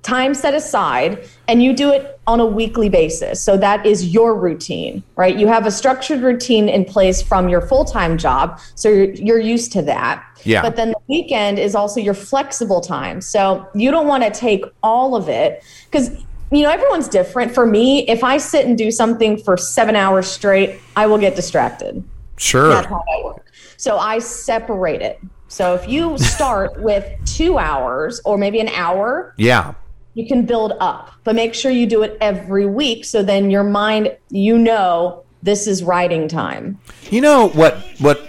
[0.04, 3.42] time set aside, and you do it on a weekly basis.
[3.42, 5.36] So that is your routine, right?
[5.36, 9.40] You have a structured routine in place from your full time job, so you're, you're
[9.40, 10.24] used to that.
[10.44, 10.62] Yeah.
[10.62, 13.20] But then the weekend is also your flexible time.
[13.20, 16.10] So you don't want to take all of it because
[16.52, 17.52] you know everyone's different.
[17.52, 21.34] For me, if I sit and do something for seven hours straight, I will get
[21.34, 22.04] distracted.
[22.36, 22.68] Sure.
[22.68, 23.50] That's how I work.
[23.78, 25.18] So I separate it.
[25.48, 29.74] So if you start with two hours or maybe an hour, Yeah.
[30.14, 33.04] You can build up, but make sure you do it every week.
[33.04, 36.78] So then your mind, you know, this is writing time.
[37.10, 38.26] You know what what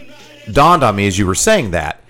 [0.51, 2.01] dawned on me as you were saying that.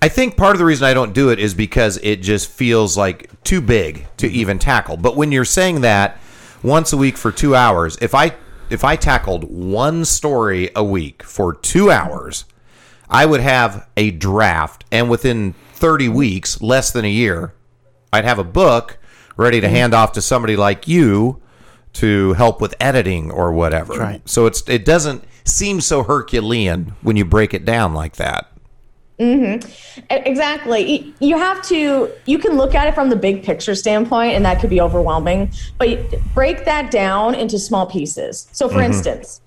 [0.00, 2.96] I think part of the reason I don't do it is because it just feels
[2.96, 4.36] like too big to mm-hmm.
[4.36, 4.96] even tackle.
[4.96, 6.20] But when you're saying that
[6.62, 8.34] once a week for 2 hours, if I
[8.70, 12.44] if I tackled one story a week for 2 hours,
[13.08, 17.54] I would have a draft and within 30 weeks, less than a year,
[18.12, 18.98] I'd have a book
[19.36, 19.76] ready to mm-hmm.
[19.76, 21.40] hand off to somebody like you
[21.94, 23.94] to help with editing or whatever.
[23.94, 24.28] right.
[24.28, 28.52] So it's it doesn't seem so Herculean when you break it down like that.
[29.18, 29.68] Mm-hmm.
[29.98, 31.14] E- Exactly.
[31.20, 34.60] You have to, you can look at it from the big picture standpoint, and that
[34.60, 38.48] could be overwhelming, but break that down into small pieces.
[38.52, 38.84] So, for mm-hmm.
[38.84, 39.40] instance,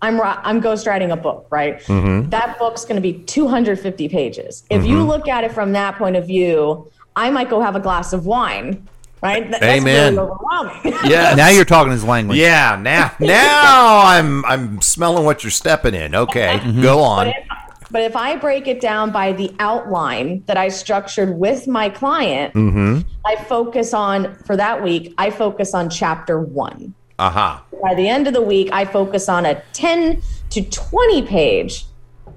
[0.00, 1.82] I'm, I'm ghostwriting a book, right?
[2.30, 4.64] That book's going to be 250 pages.
[4.70, 7.80] If you look at it from that point of view, I might go have a
[7.80, 8.88] glass of wine
[9.22, 9.50] right?
[9.50, 10.14] That- Amen.
[10.14, 10.98] That's really overwhelming.
[11.10, 11.36] Yes.
[11.36, 12.38] Now you're talking his language.
[12.38, 16.14] Yeah, now now I'm I'm smelling what you're stepping in.
[16.14, 17.26] Okay, go on.
[17.26, 17.48] But if,
[17.90, 22.54] but if I break it down by the outline that I structured with my client,
[22.54, 23.00] mm-hmm.
[23.24, 26.94] I focus on, for that week, I focus on chapter one.
[27.18, 27.60] Uh-huh.
[27.82, 31.86] By the end of the week, I focus on a 10 to 20 page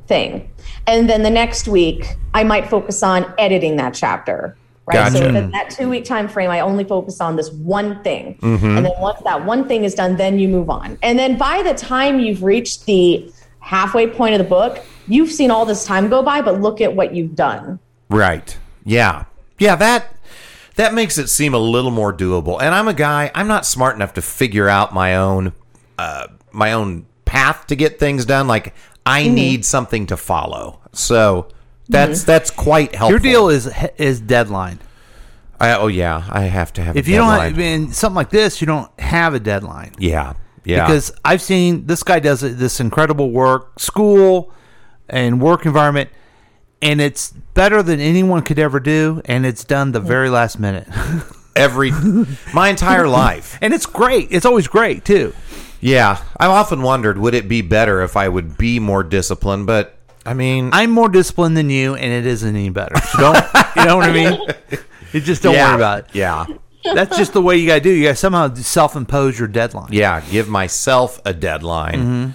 [0.08, 0.50] thing.
[0.88, 4.58] And then the next week, I might focus on editing that chapter.
[4.88, 5.12] Right.
[5.12, 5.26] So Gotcha.
[5.28, 8.36] within that two week time frame, I only focus on this one thing.
[8.42, 8.78] Mm-hmm.
[8.78, 10.98] And then once that one thing is done, then you move on.
[11.04, 15.52] And then by the time you've reached the halfway point of the book, you've seen
[15.52, 17.80] all this time go by, but look at what you've done.
[18.10, 18.58] Right.
[18.84, 19.26] Yeah.
[19.60, 20.16] Yeah, that
[20.76, 22.60] that makes it seem a little more doable.
[22.60, 25.54] And I'm a guy, I'm not smart enough to figure out my own
[26.00, 28.48] uh my own path to get things done.
[28.48, 28.74] Like
[29.06, 29.36] I Mm-hmm.
[29.36, 30.80] need something to follow.
[30.92, 31.48] So
[31.92, 32.28] that's mm-hmm.
[32.28, 33.12] that's quite helpful.
[33.12, 34.80] Your deal is is deadline.
[35.60, 37.50] I, oh yeah, I have to have If a you don't, deadline.
[37.52, 39.94] have, in something like this, you don't have a deadline.
[40.00, 40.34] Yeah.
[40.64, 40.86] Yeah.
[40.86, 44.52] Because I've seen this guy does this incredible work, school
[45.08, 46.10] and work environment,
[46.82, 50.88] and it's better than anyone could ever do, and it's done the very last minute.
[51.56, 51.92] every
[52.54, 53.58] my entire life.
[53.62, 54.30] and it's great.
[54.32, 55.34] It's always great too.
[55.80, 59.98] Yeah, I've often wondered would it be better if I would be more disciplined, but
[60.26, 62.96] I mean, I'm more disciplined than you, and it isn't any better.
[63.02, 63.36] So don't,
[63.76, 64.40] you know what I mean?
[65.14, 66.06] You just don't yeah, worry about it.
[66.14, 66.46] Yeah,
[66.86, 67.90] That's just the way you got to do.
[67.90, 69.90] You got to somehow self-impose your deadline.
[69.92, 72.30] yeah, give myself a deadline Mm-hmm.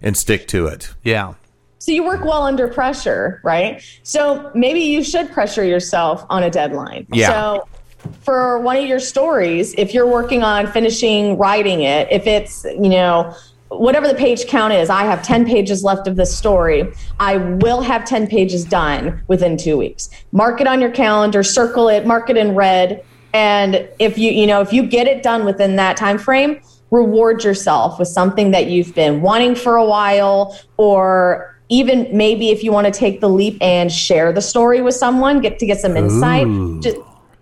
[0.00, 0.94] and stick to it.
[1.04, 1.34] Yeah.
[1.78, 3.82] So you work well under pressure, right?
[4.02, 7.06] So maybe you should pressure yourself on a deadline.
[7.12, 7.28] Yeah.
[7.28, 7.68] So
[8.22, 12.88] for one of your stories, if you're working on finishing writing it, if it's, you
[12.88, 13.34] know,
[13.78, 16.92] whatever the page count is, I have 10 pages left of this story.
[17.20, 20.08] I will have 10 pages done within 2 weeks.
[20.32, 23.04] Mark it on your calendar, circle it, mark it in red,
[23.34, 27.42] and if you, you know, if you get it done within that time frame, reward
[27.42, 32.70] yourself with something that you've been wanting for a while or even maybe if you
[32.70, 35.96] want to take the leap and share the story with someone get to get some
[35.96, 36.46] insight
[36.82, 36.98] just,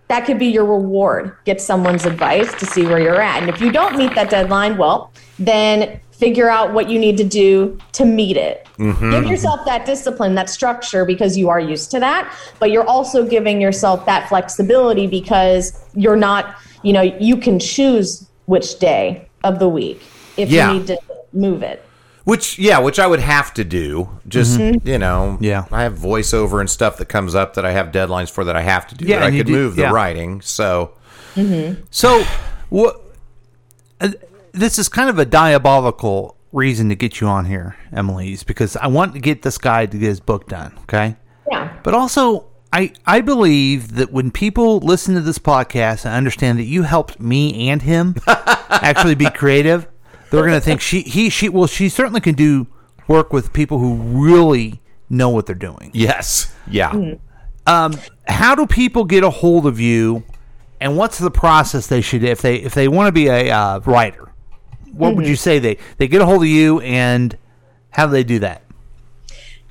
[0.06, 3.60] that could be your reward get someone's advice to see where you're at and if
[3.60, 8.04] you don't meet that deadline well then figure out what you need to do to
[8.04, 9.10] meet it mm-hmm.
[9.10, 13.26] give yourself that discipline that structure because you are used to that but you're also
[13.26, 19.58] giving yourself that flexibility because you're not you know you can choose which day of
[19.58, 20.02] the week
[20.36, 20.72] if Yeah.
[20.72, 20.98] you need to
[21.32, 21.84] move it
[22.24, 24.08] Which, yeah, which I would have to do.
[24.28, 24.86] Just mm-hmm.
[24.86, 25.64] you know, Yeah.
[25.72, 28.60] I have voiceover and stuff that comes up that I have deadlines for that I
[28.62, 29.06] have to do.
[29.06, 30.40] Yeah, but I could do- move the writing.
[30.42, 30.92] So
[31.34, 31.82] mm-hmm.
[31.90, 32.22] So,
[32.68, 33.00] what?
[34.00, 34.10] Uh,
[34.52, 38.88] This is kind of a diabolical reason to get you on here, Emily's, because I
[38.88, 40.76] want to get this guy to get his book done.
[40.82, 41.16] Okay,
[41.50, 42.46] yeah but also.
[42.72, 47.18] I, I believe that when people listen to this podcast and understand that you helped
[47.18, 49.88] me and him actually be creative,
[50.30, 52.68] they're going to think she he she well she certainly can do
[53.08, 55.90] work with people who really know what they're doing.
[55.92, 57.16] yes, yeah.
[57.66, 60.22] um, how do people get a hold of you,
[60.80, 63.80] and what's the process they should if they if they want to be a uh,
[63.80, 64.29] writer?
[64.92, 65.38] What would you mm-hmm.
[65.38, 67.36] say they they get a hold of you, and
[67.90, 68.62] how do they do that?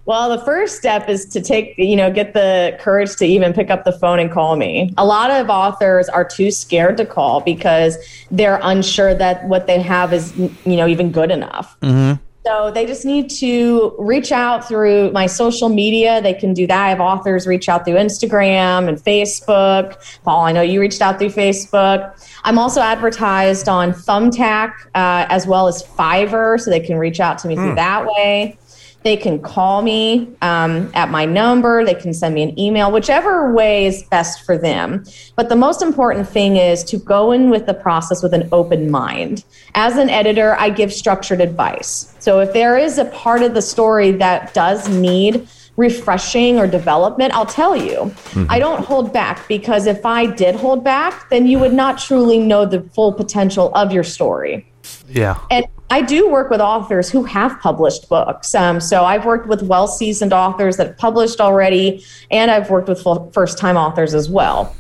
[0.10, 3.70] Well, the first step is to take, you know, get the courage to even pick
[3.70, 4.92] up the phone and call me.
[4.98, 7.96] A lot of authors are too scared to call because
[8.32, 11.80] they're unsure that what they have is, you know, even good enough.
[11.82, 12.20] Mm-hmm.
[12.50, 16.20] So they just need to reach out through my social media.
[16.20, 16.86] They can do that.
[16.86, 19.96] I have authors reach out through Instagram and Facebook.
[20.24, 22.12] Paul, I know you reached out through Facebook.
[22.44, 27.38] I'm also advertised on Thumbtack uh, as well as Fiverr, so they can reach out
[27.38, 28.58] to me through that way.
[29.04, 31.86] They can call me um, at my number.
[31.86, 35.06] They can send me an email, whichever way is best for them.
[35.36, 38.92] But the most important thing is to go in with the process with an open
[38.92, 39.46] mind.
[39.76, 42.14] As an editor, I give structured advice.
[42.20, 47.34] So if there is a part of the story that does need refreshing or development,
[47.34, 48.14] I'll tell you.
[48.50, 52.38] I don't hold back because if I did hold back, then you would not truly
[52.38, 54.70] know the full potential of your story.
[55.08, 58.54] Yeah, And I do work with authors who have published books.
[58.54, 62.88] Um, so I've worked with well seasoned authors that have published already, and I've worked
[62.88, 64.76] with first time authors as well.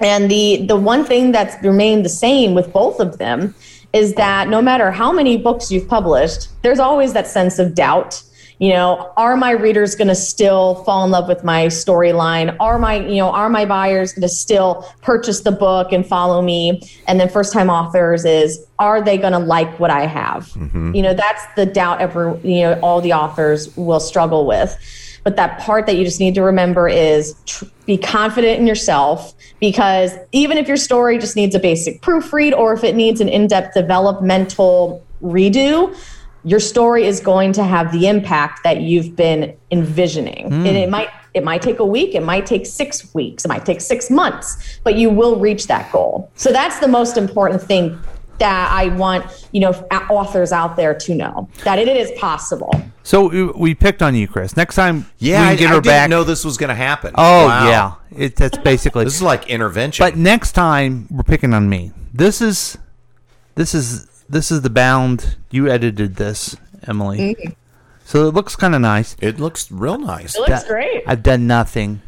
[0.00, 3.54] And the, the one thing that's remained the same with both of them
[3.92, 8.22] is that no matter how many books you've published, there's always that sense of doubt.
[8.58, 12.56] You know, are my readers going to still fall in love with my storyline?
[12.58, 16.42] Are my, you know, are my buyers going to still purchase the book and follow
[16.42, 16.82] me?
[17.06, 20.48] And then first time authors is, are they going to like what I have?
[20.48, 20.94] Mm-hmm.
[20.94, 24.76] You know, that's the doubt every, you know, all the authors will struggle with.
[25.22, 29.34] But that part that you just need to remember is tr- be confident in yourself
[29.60, 33.28] because even if your story just needs a basic proofread or if it needs an
[33.28, 35.94] in depth developmental redo,
[36.44, 40.46] your story is going to have the impact that you've been envisioning.
[40.48, 40.66] Hmm.
[40.66, 43.64] And it might it might take a week, it might take 6 weeks, it might
[43.66, 46.30] take 6 months, but you will reach that goal.
[46.36, 47.98] So that's the most important thing
[48.38, 49.70] that I want, you know,
[50.10, 52.72] authors out there to know that it is possible.
[53.02, 54.56] So we- we picked on you, Chris.
[54.56, 56.10] Next time Yeah, we I, can get I her didn't back.
[56.10, 57.12] know this was going to happen.
[57.16, 57.68] oh Wow.
[57.68, 59.04] yeah, it, that's basically.
[59.04, 60.04] This is like intervention.
[60.06, 61.92] but next time we're picking on me.
[62.14, 62.78] This is
[63.54, 65.36] this is this is the bound.
[65.50, 67.56] You edited this, Emily.
[68.04, 69.16] So it looks kind of nice.
[69.20, 70.34] it looks real nice.
[70.34, 71.02] It looks That- great.
[71.06, 72.00] I've done nothing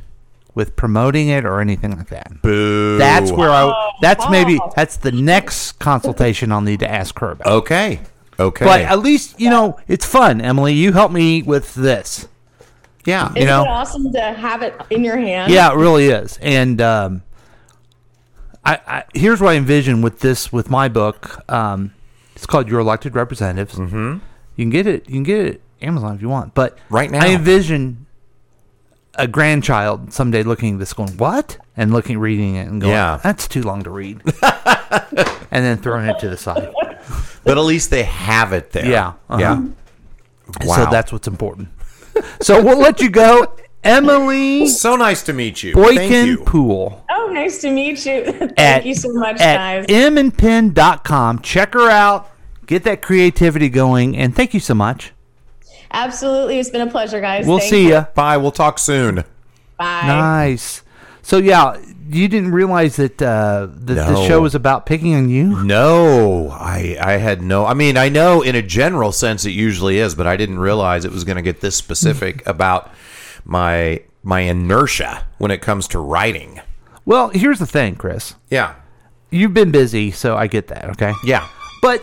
[0.54, 2.42] with promoting it or anything like that.
[2.42, 2.98] Boo.
[2.98, 3.90] That's where I.
[4.02, 4.72] That's maybe Oh.
[4.74, 7.46] that's the next consultation I'll need to ask her about.
[7.46, 8.00] Okay.
[8.38, 8.64] Okay.
[8.64, 10.72] But at least you know it's fun, Emily.
[10.72, 12.26] You helped me with this.
[13.04, 13.28] yeah.
[13.30, 13.62] you Isn't know?
[13.62, 15.52] it awesome to have it in your hand?
[15.52, 16.38] Yeah, it really is.
[16.42, 17.22] And um,
[18.64, 21.44] I, I here's what I envision with this with my book.
[21.50, 21.92] Um,
[22.40, 23.78] it's called Your Elected Representatives.
[23.78, 24.16] Mm-hmm.
[24.56, 25.06] You can get it.
[25.06, 26.54] You can get it Amazon if you want.
[26.54, 27.22] But Right now.
[27.22, 28.06] I envision
[29.16, 33.20] a grandchild someday looking at this, going, "What?" and looking, reading it, and going, Yeah.
[33.22, 34.22] "That's too long to read,"
[35.50, 36.72] and then throwing it to the side.
[37.44, 38.86] But at least they have it there.
[38.86, 39.38] Yeah, uh-huh.
[39.38, 39.62] Yeah.
[40.64, 40.76] Wow.
[40.76, 41.68] So that's what's important.
[42.40, 45.72] so we'll let you go, Emily so nice to meet you.
[45.74, 46.38] Thank Boykin you.
[46.38, 47.04] Poole.
[47.10, 48.24] Oh, nice to meet you.
[48.32, 49.84] Thank at, you so much, guys.
[49.84, 50.12] at guys.
[50.12, 51.40] mandpen.com.
[51.40, 52.30] Check her out.
[52.66, 54.16] Get that creativity going.
[54.16, 55.12] And thank you so much.
[55.90, 56.58] Absolutely.
[56.60, 57.46] It's been a pleasure, guys.
[57.46, 57.94] We'll Thank see you.
[57.96, 58.06] you.
[58.14, 58.36] Bye.
[58.36, 59.24] We'll talk soon.
[59.76, 60.02] Bye.
[60.06, 60.82] Nice.
[61.22, 61.76] So, yeah,
[62.08, 64.28] you didn't realize that, uh, that the No.
[64.28, 65.62] show was about picking on you?
[65.64, 67.66] No, I I had no.
[67.66, 71.04] I mean, I know in a general sense it usually is, but I didn't realize
[71.04, 72.90] it was going to get this specific about
[73.50, 76.60] my my inertia when it comes to writing.
[77.04, 78.36] Well, here's the thing, Chris.
[78.48, 78.74] Yeah.
[79.30, 81.12] You've been busy, so I get that, okay?
[81.24, 81.48] Yeah.
[81.82, 82.02] But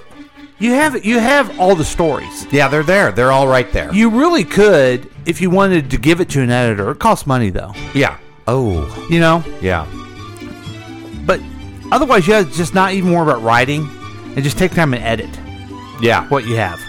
[0.59, 2.45] you have you have all the stories.
[2.51, 3.11] Yeah, they're there.
[3.11, 3.93] They're all right there.
[3.93, 6.91] You really could, if you wanted to give it to an editor.
[6.91, 7.73] It costs money, though.
[7.93, 8.17] yeah.
[8.49, 9.43] Oh, You know?
[9.61, 9.85] yeah.
[11.25, 11.41] But
[11.91, 13.87] otherwise, you have just not even more about writing
[14.35, 15.29] and just take time and edit
[16.01, 16.27] Yeah.
[16.29, 16.79] what you have.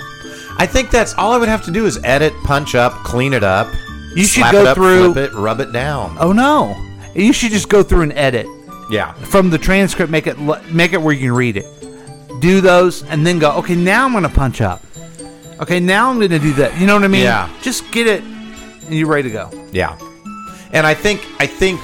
[0.57, 3.43] I think that's all I would have to do is edit, punch up, clean it
[3.45, 3.67] up.
[4.19, 6.17] You should go up, through- flip it, rub it down.
[6.21, 6.77] Oh no!
[7.15, 8.47] You should just go through and edit
[8.91, 9.13] Yeah.
[9.15, 10.11] from the transcript.
[10.11, 10.39] Make it
[10.73, 11.67] make it where you can read it.
[12.41, 13.53] Do those and then go.
[13.59, 14.83] Okay, now I'm gonna punch up.
[15.61, 16.79] Okay, now I'm gonna do that.
[16.79, 17.23] You know what I mean?
[17.25, 17.49] Yeah.
[17.63, 19.51] Just get it, and you're ready to go.
[19.73, 19.97] Yeah.
[20.73, 21.81] And I think I think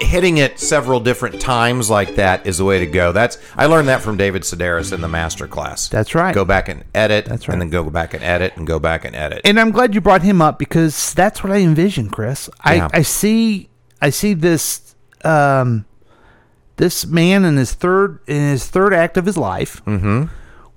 [0.00, 3.12] hitting it several different times like that is the way to go.
[3.12, 5.88] That's I learned that from David Sedaris in the master class.
[5.88, 6.34] That's right.
[6.34, 7.26] Go back and edit.
[7.26, 7.54] That's right.
[7.54, 9.42] And then go back and edit and go back and edit.
[9.44, 12.48] And I'm glad you brought him up because that's what I envision, Chris.
[12.64, 12.88] Yeah.
[12.92, 13.68] I, I see
[14.00, 15.84] I see this um,
[16.76, 20.24] this man in his third in his third act of his life mm-hmm.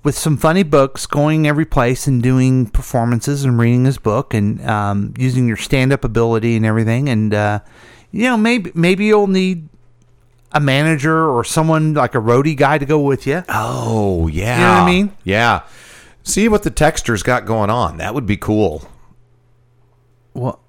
[0.02, 4.64] with some funny books, going every place and doing performances and reading his book and
[4.68, 7.08] um, using your stand up ability and everything.
[7.08, 7.60] And uh,
[8.12, 9.68] you know, maybe maybe you'll need
[10.52, 13.42] a manager or someone like a roadie guy to go with you.
[13.48, 14.54] Oh yeah.
[14.58, 15.12] You know what I mean?
[15.24, 15.62] Yeah.
[16.22, 17.96] See what the textures got going on.
[17.96, 18.86] That would be cool.
[20.34, 20.60] Well,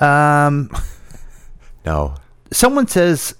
[0.00, 0.70] um,
[1.86, 2.14] No.
[2.50, 3.34] someone says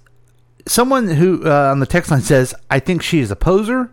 [0.67, 3.91] someone who uh, on the text line says i think she is a poser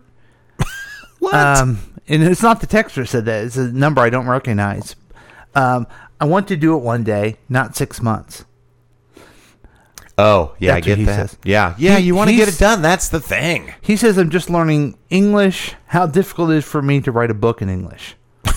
[1.18, 1.34] What?
[1.34, 4.94] um, and it's not the texter said that it's a number i don't recognize
[5.54, 5.86] um,
[6.20, 8.44] i want to do it one day not six months
[10.18, 11.30] oh, yeah, I That's what get he that.
[11.30, 11.38] says.
[11.44, 11.74] Yeah.
[11.78, 12.82] Yeah, He- you want to get it done.
[12.82, 13.72] That's the thing.
[13.80, 17.34] he says i'm just learning english how difficult it is for me to write a
[17.34, 18.14] book in english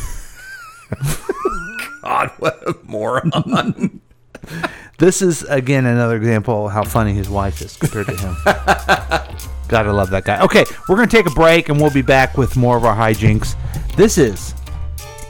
[2.04, 4.02] God, what a moron.
[5.00, 8.36] this is again another example of how funny his wife is compared to him
[9.68, 12.56] gotta love that guy okay we're gonna take a break and we'll be back with
[12.56, 13.56] more of our hijinks
[13.96, 14.54] this is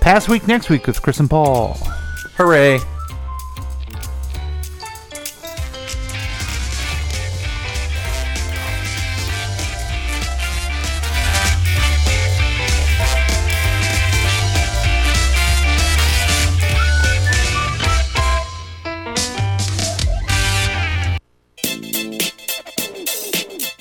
[0.02, 1.74] past week next week with chris and paul
[2.38, 2.80] Hooray.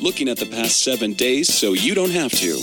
[0.04, 2.60] Looking at the past seven days so you don't have to.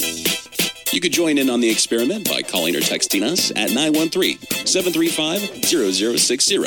[0.94, 4.38] You could join in on the experiment by calling or texting us at 913
[4.68, 6.58] 735 0060.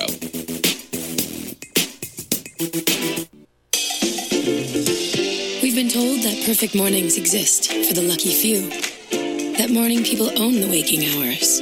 [5.62, 8.68] We've been told that perfect mornings exist for the lucky few.
[9.56, 11.60] That morning people own the waking hours.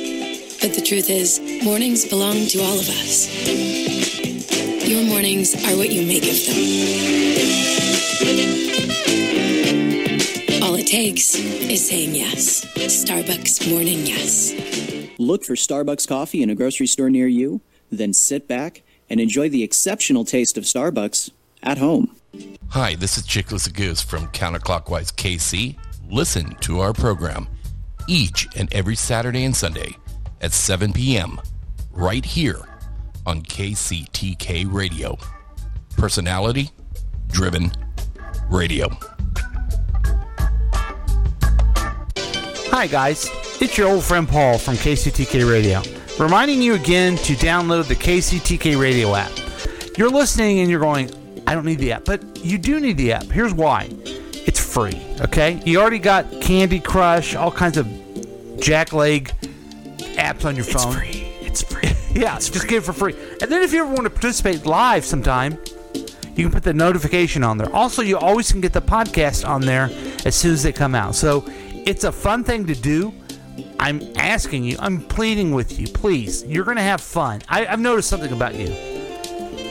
[0.62, 3.28] But the truth is, Mornings belong to all of us.
[4.88, 6.46] Your mornings are what you make of
[8.56, 8.61] them.
[10.82, 12.64] All it takes is saying yes.
[12.74, 14.52] Starbucks Morning Yes.
[15.16, 17.60] Look for Starbucks coffee in a grocery store near you,
[17.92, 21.30] then sit back and enjoy the exceptional taste of Starbucks
[21.62, 22.16] at home.
[22.70, 25.76] Hi, this is Chickless Goose from Counterclockwise KC.
[26.10, 27.46] Listen to our program
[28.08, 29.96] each and every Saturday and Sunday
[30.40, 31.40] at 7 p.m.
[31.92, 32.60] right here
[33.24, 35.16] on KCTK Radio.
[35.96, 36.70] Personality
[37.28, 37.70] driven
[38.50, 38.88] radio.
[42.72, 43.28] Hi, guys.
[43.60, 45.82] It's your old friend Paul from KCTK Radio,
[46.18, 49.30] reminding you again to download the KCTK Radio app.
[49.98, 51.10] You're listening and you're going,
[51.46, 53.24] I don't need the app, but you do need the app.
[53.24, 53.90] Here's why
[54.46, 55.60] it's free, okay?
[55.66, 57.84] You already got Candy Crush, all kinds of
[58.56, 59.30] jackleg
[60.16, 60.96] apps on your phone.
[60.96, 61.82] It's free.
[61.82, 62.20] It's free.
[62.22, 63.14] yeah, it's just get it for free.
[63.42, 65.58] And then if you ever want to participate live sometime,
[66.34, 67.70] you can put the notification on there.
[67.76, 69.90] Also, you always can get the podcast on there
[70.24, 71.14] as soon as they come out.
[71.14, 71.44] So
[71.86, 73.12] it's a fun thing to do.
[73.78, 76.44] I'm asking you, I'm pleading with you, please.
[76.44, 77.42] You're going to have fun.
[77.48, 78.68] I, I've noticed something about you.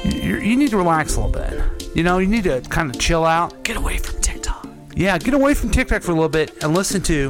[0.03, 1.95] You, you need to relax a little bit.
[1.95, 3.63] You know, you need to kind of chill out.
[3.63, 4.67] Get away from TikTok.
[4.95, 7.29] Yeah, get away from TikTok for a little bit and listen to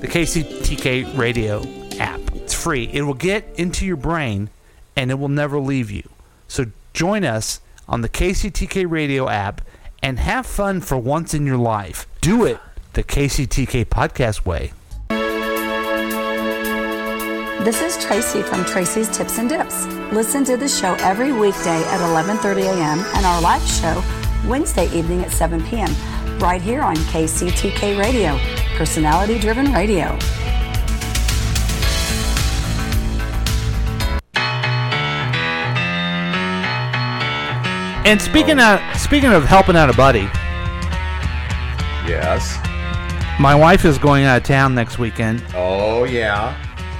[0.00, 1.62] the KCTK radio
[1.98, 2.20] app.
[2.36, 2.84] It's free.
[2.92, 4.50] It will get into your brain
[4.96, 6.08] and it will never leave you.
[6.48, 9.62] So join us on the KCTK radio app
[10.02, 12.06] and have fun for once in your life.
[12.20, 12.60] Do it
[12.92, 14.72] the KCTK podcast way.
[17.64, 19.86] This is Tracy from Tracy's Tips and Dips.
[20.12, 22.98] Listen to the show every weekday at 11:30 a.m.
[23.14, 24.02] and our live show
[24.48, 25.94] Wednesday evening at 7 p.m.
[26.38, 28.38] right here on KCTK Radio,
[28.76, 30.18] personality driven radio.
[38.02, 40.28] And speaking of speaking of helping out a buddy,
[42.08, 42.58] Yes.
[43.40, 46.54] My wife is going out of town next weekend Oh yeah.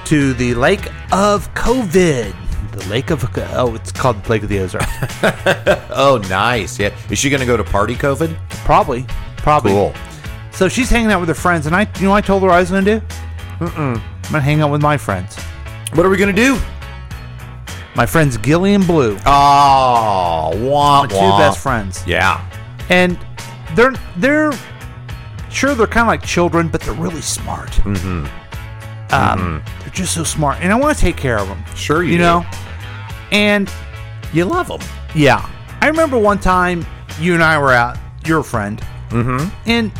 [0.05, 2.33] to the Lake of COVID.
[2.71, 3.23] The Lake of
[3.53, 4.87] oh, it's called the Lake of the Ozarks.
[5.93, 6.79] Oh nice.
[6.79, 6.95] Yeah.
[7.09, 8.35] Is she gonna go to party COVID?
[8.65, 9.05] probably,
[9.37, 9.71] probably.
[9.71, 9.93] Cool.
[10.51, 12.59] So she's hanging out with her friends, and I, you know, I told her I
[12.59, 13.05] was going to do.
[13.59, 13.97] Mm-mm.
[13.97, 15.35] I'm gonna hang out with my friends.
[15.93, 16.57] What are we gonna do?
[17.95, 22.45] My friends Gilly and Blue, Oh, wah, my two best friends, Yeah.
[22.89, 23.17] and
[23.75, 24.51] they're they're
[25.51, 27.69] sure they're kind of like children, but they're really smart.
[27.71, 28.25] Mm-hmm.
[29.13, 31.63] Um, they're just so smart, and I want to take care of them.
[31.75, 32.23] Sure you you do.
[32.23, 32.45] know.
[33.31, 33.69] And
[34.33, 34.79] You love them.
[35.15, 35.47] yeah,
[35.81, 36.85] I remember one time
[37.19, 39.49] you and I were out, your friend, mm-hmm.
[39.69, 39.91] and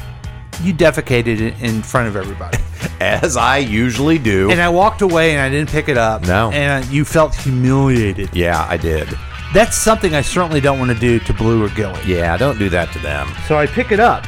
[0.63, 2.57] you defecated in front of everybody.
[3.01, 4.51] As I usually do.
[4.51, 6.21] and I walked away and I didn't pick it up.
[6.23, 6.51] No.
[6.51, 8.29] And you felt humiliated.
[8.33, 9.09] yeah, I did.
[9.53, 11.99] That's something I certainly don't want to do to Blue or Gilly.
[12.05, 13.27] Yeah, don't do that to them.
[13.47, 14.25] So I pick it up,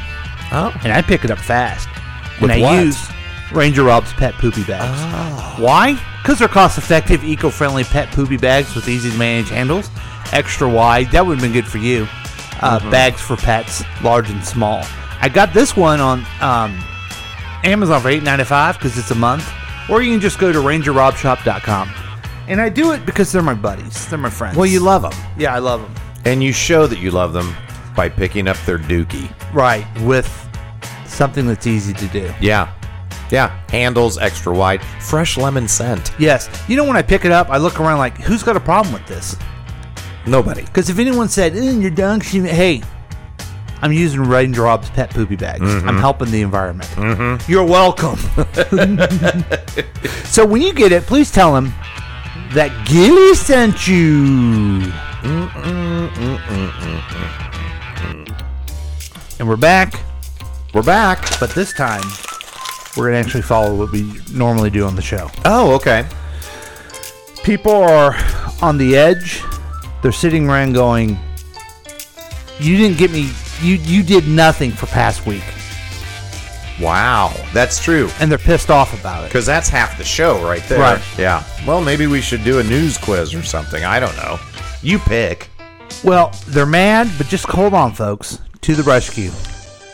[0.54, 0.74] Oh.
[0.84, 1.88] and I pick it up fast.
[2.42, 2.84] With and I what?
[2.86, 3.10] use
[3.52, 5.60] Ranger Rob's pet poopy bags.
[5.62, 5.94] Why?
[6.22, 9.90] Because they're cost-effective, eco-friendly pet poopy bags with easy-to-manage handles,
[10.32, 11.12] extra wide.
[11.12, 12.08] That would have been good for you.
[12.62, 14.84] Uh, Bags for pets, large and small.
[15.20, 16.80] I got this one on um,
[17.66, 19.50] Amazon for eight ninety five because it's a month,
[19.90, 21.90] or you can just go to rangerrobshop.com.
[22.48, 24.08] And I do it because they're my buddies.
[24.08, 24.56] They're my friends.
[24.56, 25.14] Well, you love them.
[25.38, 25.94] yeah, I love them.
[26.26, 27.54] And you show that you love them
[27.98, 29.30] by picking up their dookie.
[29.54, 30.43] Right, with
[31.14, 32.34] something that's easy to do.
[32.42, 32.74] Yeah.
[33.32, 33.50] Yeah.
[33.70, 34.82] Handles extra wide.
[35.00, 36.14] Fresh lemon scent.
[36.20, 36.50] Yes.
[36.68, 38.94] You know, when I pick it up, I look around like, who's got a problem
[38.94, 39.36] with this?
[40.28, 40.62] Nobody.
[40.64, 42.82] Because if anyone said, mm, you're done, you- hey,
[43.82, 45.62] I'm using Ranger Rob's pet poopy bags.
[45.84, 46.90] I'm helping the environment.
[46.92, 47.52] Mm-hmm.
[47.52, 48.18] You're welcome.
[50.26, 51.74] so when you get it, please tell them
[52.54, 54.90] that Gilly sent you.
[59.40, 60.00] And we're back,
[60.74, 61.40] We're back.
[61.40, 62.02] but this time
[62.98, 65.30] we're going to actually follow what we normally do on the show.
[65.46, 66.06] Oh, okay.
[67.44, 68.16] people are
[68.62, 69.44] on the edge.
[70.02, 71.18] They're sitting around going,
[72.60, 73.32] "You didn't get me.
[73.62, 75.44] You you did nothing for past week,"
[76.82, 77.34] Wow.
[77.54, 78.10] That's true.
[78.20, 79.28] and they're pissed off about it.
[79.30, 80.80] Because that's half the show right there.
[80.80, 81.02] Right.
[81.18, 81.44] Yeah.
[81.66, 83.84] Well, maybe we should do a news quiz or something.
[83.86, 84.40] I don't know.
[84.82, 85.50] You pick.
[86.04, 88.40] Well, they're mad, but just hold on, folks.
[88.62, 89.32] To the rescue.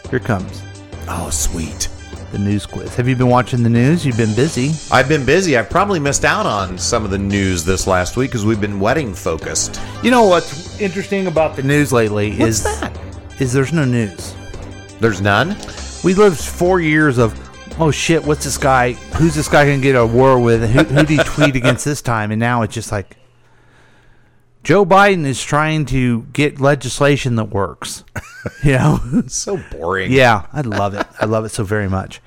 [0.10, 0.64] Here comes
[1.12, 1.90] Oh, sweet.
[2.32, 2.94] the news quiz.
[2.96, 4.06] Have you been watching the news?
[4.06, 4.72] You've been busy.
[4.92, 5.58] I've been busy.
[5.58, 8.80] I've probably missed out on some of the news this last week because we've been
[8.80, 9.82] wedding focused.
[10.04, 12.96] You know what's interesting about the news lately What's is that?
[13.40, 14.36] is there's no news.
[15.00, 15.56] There's none?
[16.04, 17.34] We lived four years of
[17.80, 18.92] oh shit, what's this guy?
[19.18, 20.70] Who's this guy gonna get a war with?
[20.70, 22.30] Who who did he tweet against this time?
[22.32, 23.16] And now it's just like
[24.64, 28.04] Joe Biden is trying to get legislation that works.
[28.64, 30.14] You know, so boring.
[30.14, 31.06] Yeah, I love it.
[31.20, 32.22] I love it so very much.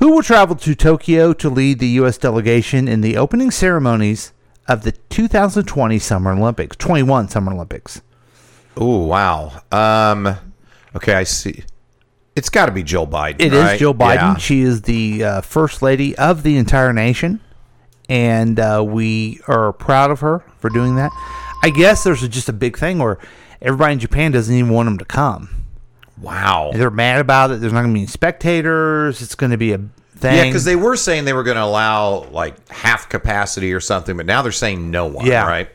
[0.00, 2.18] Who will travel to Tokyo to lead the U.S.
[2.18, 4.32] delegation in the opening ceremonies
[4.66, 8.02] of the 2020 Summer Olympics, 21 Summer Olympics?
[8.76, 9.62] Oh wow.
[9.70, 10.36] Um,
[10.96, 11.62] okay, I see.
[12.34, 13.36] It's got to be Joe Biden.
[13.40, 13.78] It is right?
[13.78, 14.14] Jill Biden.
[14.14, 14.36] Yeah.
[14.36, 17.40] She is the uh, first lady of the entire nation,
[18.08, 21.12] and uh, we are proud of her for doing that.
[21.62, 23.18] I guess there's just a big thing where
[23.60, 25.64] everybody in Japan doesn't even want them to come.
[26.20, 26.70] Wow.
[26.74, 27.60] They're mad about it.
[27.60, 29.22] There's not going to be any spectators.
[29.22, 30.36] It's going to be a thing.
[30.36, 34.16] Yeah, because they were saying they were going to allow like half capacity or something,
[34.16, 35.26] but now they're saying no one.
[35.26, 35.46] Yeah.
[35.46, 35.68] Right.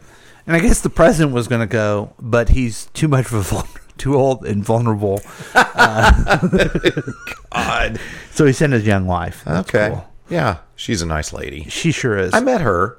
[0.46, 3.42] And I guess the president was going to go, but he's too much of a
[3.42, 3.68] vul-
[3.98, 5.22] too old and vulnerable.
[5.54, 6.38] Uh,
[7.52, 8.00] God.
[8.32, 9.44] So he sent his young wife.
[9.46, 9.90] That's okay.
[9.94, 10.08] cool.
[10.30, 11.66] Yeah, she's a nice lady.
[11.70, 12.34] She sure is.
[12.34, 12.98] I met her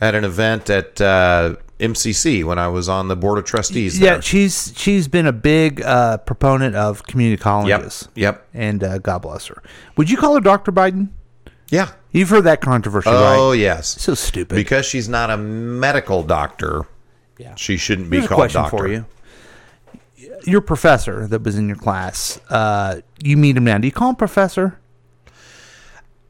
[0.00, 3.98] at an event at uh, MCC when I was on the board of trustees.
[3.98, 4.22] Yeah, there.
[4.22, 8.08] she's she's been a big uh, proponent of community colleges.
[8.14, 8.46] Yep.
[8.54, 9.62] And uh, God bless her.
[9.96, 10.72] Would you call her Dr.
[10.72, 11.08] Biden?
[11.70, 11.90] Yeah.
[12.12, 13.58] You've heard that controversy, Oh right?
[13.58, 14.00] yes.
[14.00, 14.54] So stupid.
[14.54, 16.86] Because she's not a medical doctor.
[17.38, 17.54] Yeah.
[17.56, 18.76] She shouldn't be Here's a called doctor.
[18.78, 19.04] for you.
[20.44, 23.76] Your professor that was in your class, uh, you meet him now.
[23.78, 24.78] Do you call him professor?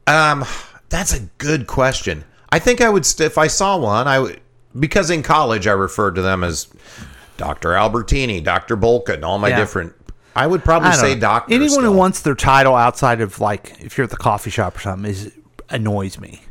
[0.07, 0.43] Um,
[0.89, 2.23] that's a good question.
[2.49, 4.07] I think I would st- if I saw one.
[4.07, 4.41] I would
[4.79, 6.67] because in college I referred to them as
[7.37, 9.57] Doctor Albertini, Doctor Bolkin, all my Yeah.
[9.57, 9.93] different.
[10.35, 11.21] I would probably I say know.
[11.21, 11.53] doctor.
[11.53, 11.83] Anyone still.
[11.83, 15.09] who wants their title outside of like if you're at the coffee shop or something
[15.09, 15.31] is
[15.69, 16.43] annoys me.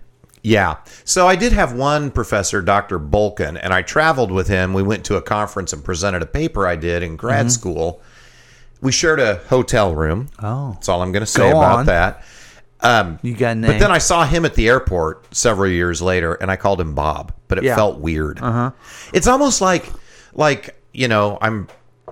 [0.43, 0.77] Yeah.
[1.05, 2.99] So I did have one professor, Dr.
[3.01, 4.75] Bolkin, and I traveled with him.
[4.75, 7.51] We went to a conference and presented a paper I did in grad Mhm.
[7.51, 8.01] school.
[8.81, 10.29] We shared a hotel room.
[10.43, 10.73] Oh.
[10.75, 11.87] That's all I'm going to say Go about on.
[11.87, 12.23] that.
[12.81, 16.35] Um, You got a But then I saw him at the airport several years later,
[16.35, 17.75] and I called him Bob, but it Yeah.
[17.77, 18.39] felt weird.
[18.41, 18.71] Uh-huh.
[19.13, 19.91] It's almost like,
[20.35, 21.69] like you know, I'm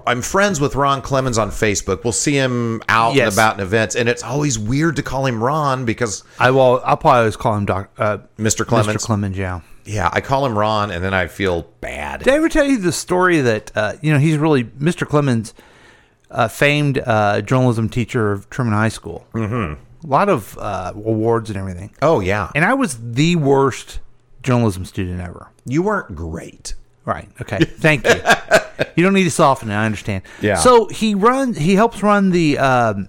[0.07, 2.05] I'm friends with Ron Clemens on Facebook.
[2.05, 3.29] We'll see him out Yes.
[3.29, 6.83] and about in events, and it's always weird to call him Ron because I will.
[6.85, 8.67] I'll probably always call him Doc, uh, Mr.
[8.67, 9.03] Clemens.
[9.03, 9.07] Mr.
[9.07, 9.61] Clemens, yeah.
[9.87, 12.23] Yeah, I call him Ron, and then I feel bad.
[12.25, 15.07] Did I ever tell you the story that uh, you know he's really Mr.
[15.09, 15.55] Clemens,
[16.31, 19.27] uh, famed uh, journalism teacher of Truman High School.
[19.35, 19.77] Mhm.
[20.05, 21.95] A lot of uh, awards and everything.
[22.03, 24.01] Oh yeah, and I was the worst
[24.43, 25.51] journalism student ever.
[25.65, 26.75] You weren't great.
[27.05, 27.29] Right.
[27.41, 27.59] Okay.
[27.59, 28.15] Thank you.
[28.97, 29.75] you don't need to soften it.
[29.75, 30.23] I understand.
[30.41, 30.57] Yeah.
[30.57, 31.59] So he runs.
[31.59, 33.09] He helps run the um,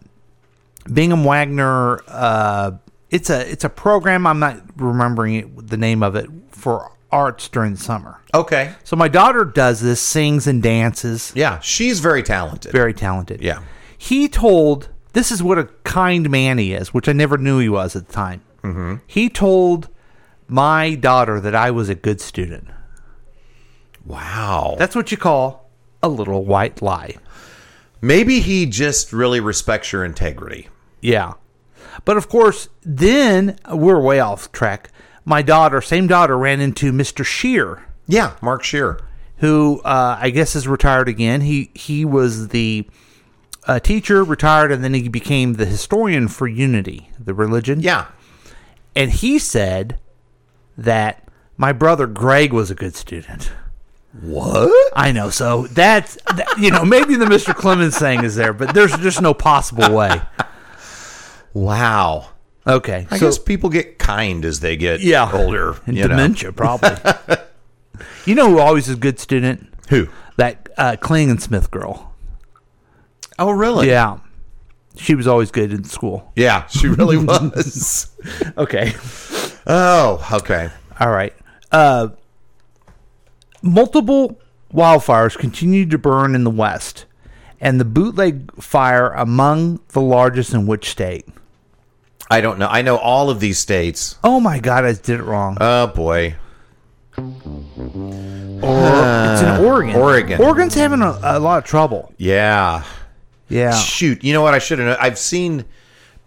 [0.91, 2.01] Bingham Waggoner.
[2.07, 2.71] Uh,
[3.09, 4.27] it's a it's a program.
[4.27, 8.19] I'm not remembering it, the name of it for arts during the summer.
[8.33, 8.73] Okay.
[8.83, 11.31] So my daughter does this, sings and dances.
[11.35, 12.71] Yeah, she's very talented.
[12.71, 13.41] Very talented.
[13.41, 13.61] Yeah.
[13.97, 17.69] He told this is what a kind man he is, which I never knew he
[17.69, 18.41] was at the time.
[18.63, 18.95] Mm-hmm.
[19.07, 19.87] He told
[20.49, 22.67] my daughter that I was a good student.
[24.05, 24.75] Wow.
[24.77, 25.69] That's what you call
[26.03, 27.15] a little white lie.
[28.01, 30.67] Maybe he just really respects your integrity.
[30.99, 31.35] Yeah.
[32.03, 34.91] But of course, then we're way off track.
[35.23, 37.25] My daughter, same daughter, ran into Mr.
[37.25, 37.85] Shear.
[38.05, 38.99] Yeah, Mark Shear.
[39.37, 41.39] Who uh, I guess is retired again.
[41.39, 42.85] He he was the
[43.67, 47.79] uh, teacher, retired, and then he became the historian for Unity, the religion.
[47.79, 48.07] Yeah.
[48.95, 49.99] And he said
[50.77, 53.51] that my brother Greg was a good student.
[54.21, 54.93] What?
[54.95, 55.29] I know.
[55.29, 57.53] So that's that, you know maybe the Mr.
[57.53, 60.21] Clemens thing is there, but there's just no possible way.
[61.53, 62.29] Wow.
[62.67, 63.07] Okay.
[63.11, 65.77] I so- guess people get kind as they get yeah, older.
[65.85, 66.09] and you know.
[66.09, 66.95] dementia probably.
[68.25, 69.67] you know who always is a good student?
[69.89, 70.07] Who?
[70.37, 72.14] That uh, Kling Smith girl.
[73.37, 73.87] Oh, really?
[73.87, 74.19] Yeah,
[74.95, 76.31] she was always good in school.
[76.35, 78.15] Yeah, she really was.
[78.57, 78.93] okay.
[79.67, 80.69] Oh, okay.
[80.99, 81.33] All right.
[81.71, 82.09] Uh,
[83.61, 84.39] multiple
[84.73, 87.05] wildfires continued to burn in the west,
[87.59, 91.25] and the bootleg fire among the largest in which state?
[92.29, 92.67] I don't know.
[92.67, 94.17] I know all of these states.
[94.23, 95.57] Oh my god, I did it wrong.
[95.61, 96.35] Oh boy.
[97.17, 97.23] Or,
[99.33, 99.95] it's in Oregon.
[99.95, 100.41] Oregon.
[100.41, 102.13] Oregon's having a, a lot of trouble.
[102.17, 102.83] Yeah.
[103.47, 103.73] Yeah.
[103.75, 104.23] Shoot.
[104.23, 104.53] You know what?
[104.53, 104.97] I should have.
[104.99, 105.65] I've seen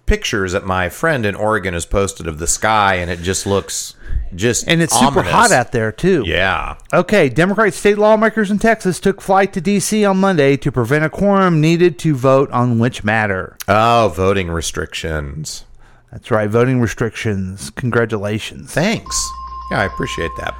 [0.06, 3.94] pictures that my friend in Oregon has posted of the sky, and it just looks
[4.34, 6.24] just And it's super hot out there too.
[6.26, 6.76] Yeah.
[6.92, 10.04] Okay, Democrat state lawmakers in Texas took flight to D.C.
[10.04, 13.56] on Monday to prevent a quorum needed to vote on which matter.
[13.68, 15.64] Oh, voting restrictions.
[16.10, 17.70] That's right, voting restrictions.
[17.70, 18.72] Congratulations.
[18.72, 19.30] Thanks.
[19.70, 20.54] Yeah, I appreciate that.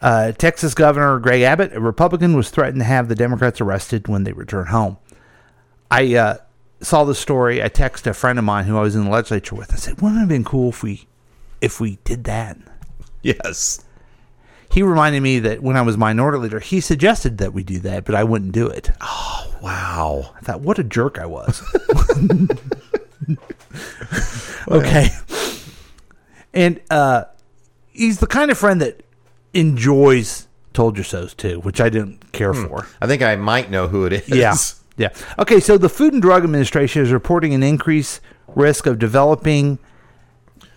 [0.00, 4.24] Uh, Texas Governor Greg Abbott, a Republican, was threatened to have the Democrats arrested when
[4.24, 4.98] they return home.
[5.90, 6.36] I uh,
[6.80, 9.54] saw the story, I texted a friend of mine who I was in the legislature
[9.54, 9.72] with.
[9.72, 11.06] I said, "Wouldn't it have been cool if we,
[11.60, 12.58] if we did that?"
[13.22, 13.82] Yes.
[14.70, 18.04] He reminded me that when I was minority leader, he suggested that we do that,
[18.04, 18.90] but I wouldn't do it.
[19.00, 20.34] Oh wow.
[20.36, 21.62] I thought, what a jerk I was.
[24.68, 25.08] okay.
[26.52, 27.24] And uh,
[27.92, 29.02] he's the kind of friend that
[29.54, 32.86] enjoys told you so's too, which I didn't care for.
[33.00, 34.28] I think I might know who it is.
[34.28, 34.54] Yeah.
[34.96, 35.10] Yeah.
[35.38, 39.78] Okay, so the Food and Drug Administration is reporting an increased risk of developing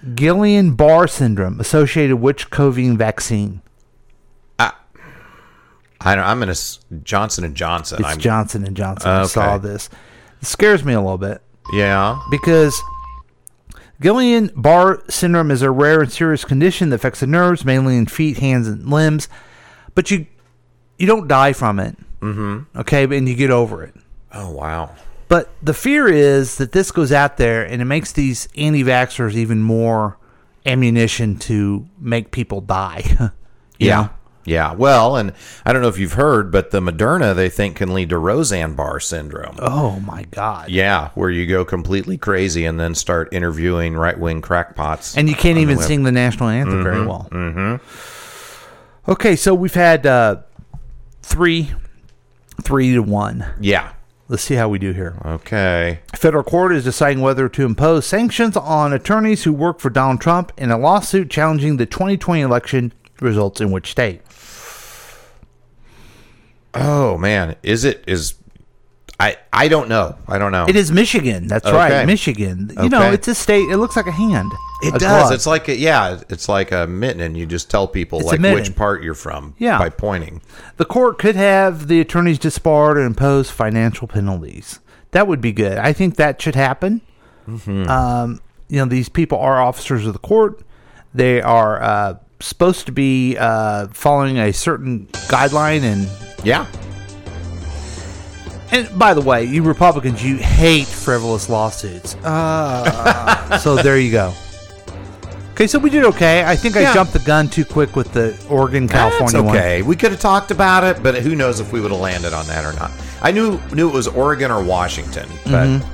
[0.03, 3.61] Guillain Barre syndrome associated with COVID vaccine.
[6.01, 7.99] I don't, I'm going to Johnson and Johnson.
[7.99, 9.09] It's I'm, Johnson and Johnson.
[9.09, 9.89] I saw this.
[10.41, 11.41] It scares me a little bit.
[11.74, 12.20] Yeah.
[12.32, 12.82] Because
[14.01, 18.05] Guillain Barre syndrome is a rare and serious condition that affects the nerves, mainly in
[18.05, 19.28] feet, hands, and limbs.
[19.93, 20.26] But you
[20.97, 21.97] you don't die from it.
[22.22, 22.80] Mm-hmm.
[22.80, 23.93] Okay, and you get over it.
[24.34, 24.92] Oh wow.
[25.28, 29.62] But the fear is that this goes out there and it makes these anti-vaxxers even
[29.62, 30.18] more
[30.66, 33.32] ammunition to make people die.
[33.82, 33.96] Yeah.
[34.02, 34.10] know?
[34.44, 34.74] Yeah.
[34.74, 35.32] Well, and
[35.66, 38.74] I don't know if you've heard, but the Moderna they think can lead to Roseanne
[38.76, 39.56] Barr syndrome.
[39.60, 40.68] Oh my God.
[40.70, 45.16] Yeah, where you go completely crazy and then start interviewing right wing crackpots.
[45.16, 47.28] And you can't on the even sing the national anthem very Mhm, well.
[47.32, 49.12] Mm-hmm.
[49.12, 50.38] Okay, so we've had uh,
[51.22, 51.72] three,
[52.62, 53.46] three to one.
[53.62, 53.94] Yeah.
[54.30, 55.18] Let's see how we do here.
[55.26, 56.02] Okay.
[56.16, 60.52] Federal court is deciding whether to impose sanctions on attorneys who work for Donald Trump
[60.56, 64.22] in a lawsuit challenging the 2020 election results in which state?
[66.76, 68.36] Oh man, is it is
[69.20, 70.15] I I don't know.
[70.28, 70.65] I don't know.
[70.67, 71.47] It is Michigan.
[71.47, 71.76] That's Okay.
[71.76, 72.72] right, Michigan.
[72.82, 73.70] You know, it's a state.
[73.70, 74.51] It looks like a hand.
[74.82, 75.01] It a does.
[75.01, 75.32] glove.
[75.34, 78.39] It's like a, yeah, it's like a mitten, and you just tell people It's like
[78.39, 79.78] which part you're from Yeah.
[79.78, 80.41] by pointing.
[80.78, 84.80] The court could have the attorneys disbarred and impose financial penalties.
[85.11, 85.78] That would be good.
[85.78, 87.01] I think that should happen.
[87.45, 87.89] Mm-hmm.
[87.89, 88.39] Um,
[88.70, 90.61] you know, these people are officers of the court.
[91.13, 96.07] They are uh, supposed to be uh, following a certain guideline, and
[96.45, 96.67] yeah.
[98.72, 102.15] And by the way, you Republicans, you hate frivolous lawsuits.
[102.24, 104.34] Uh, so there you go.
[105.53, 106.45] Okay, so we did okay.
[106.45, 109.57] I think I jumped the gun too quick with the Oregon, California That's one.
[109.57, 109.82] okay.
[109.82, 112.45] We could have talked about it, but who knows if we would have landed on
[112.47, 112.91] that or not.
[113.22, 115.86] I knew knew it was Oregon or Washington, but Mhm.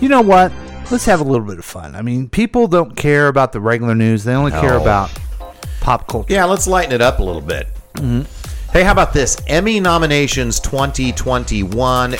[0.00, 0.52] You know what?
[0.90, 1.94] Let's have a little bit of fun.
[1.96, 5.10] I mean, people don't care about the regular news; they only care about
[5.80, 6.32] pop culture.
[6.32, 7.68] yeah, let's lighten it up a little bit.
[8.74, 9.36] Hey, how about this?
[9.46, 12.16] Emmy nominations 2021.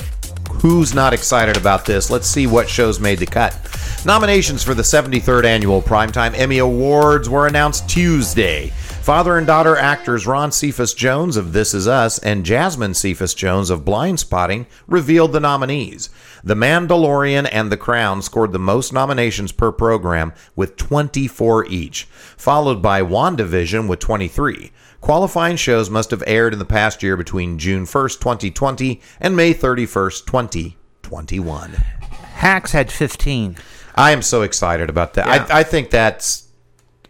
[0.61, 2.11] Who's not excited about this?
[2.11, 3.59] Let's see what shows made the cut.
[4.07, 8.69] Nominations for the 73rd annual Primetime Emmy Awards were announced Tuesday.
[8.69, 13.69] Father and daughter actors Ron Cephas Jones of This Is Us and Jasmine Cephas Jones
[13.69, 16.09] of Blindspotting revealed the nominees.
[16.45, 22.05] The Mandalorian and The Crown scored the most nominations per program with 24 each,
[22.37, 24.71] followed by WandaVision with 23.
[25.05, 29.53] Qualifying shows must have aired in the past year between June 1st, 2020 and May
[29.53, 31.71] 31st, 2021.
[31.73, 33.57] Hacks had fifteen.
[33.95, 35.27] I am so excited about that.
[35.27, 35.55] Yeah.
[35.55, 36.49] I, I think that's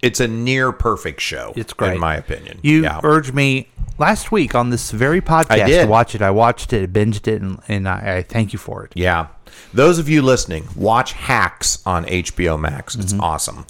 [0.03, 1.53] it's a near perfect show.
[1.55, 1.95] It's great.
[1.95, 2.59] in my opinion.
[2.63, 3.01] You yeah.
[3.05, 6.21] urged me last week on this very podcast to watch it.
[6.21, 8.93] I watched it, binged it, and, and I, I thank you for it.
[8.97, 9.29] yeah.
[9.73, 12.97] Those of you listening, watch Hacks on HBO Max.
[12.97, 13.21] It's Mm-hmm.
[13.23, 13.67] awesome.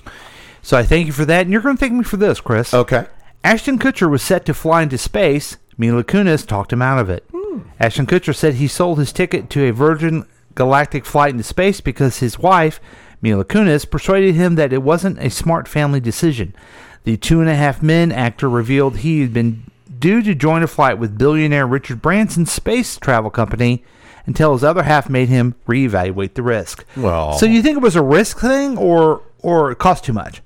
[0.62, 2.72] So I thank you for that, and you're going to thank me for this, Chris.
[2.72, 3.05] Okay.
[3.45, 5.59] Ashton Kutcher was set to fly into space.
[5.76, 7.24] Mila Kunis talked him out of it.
[7.32, 7.59] Hmm.
[7.78, 10.24] Ashton Kutcher said he sold his ticket to a Virgin
[10.55, 12.80] Galactic flight into space because his wife,
[13.20, 16.55] Mila Kunis, persuaded him that it wasn't a smart family decision.
[17.05, 19.64] The Two and a Half Men actor revealed he had been
[19.99, 23.84] due to join a flight with billionaire Richard Branson's space travel company
[24.26, 26.84] until his other half made him reevaluate the risk.
[26.97, 30.40] Well- so you think it was a risk thing, or or it cost too much?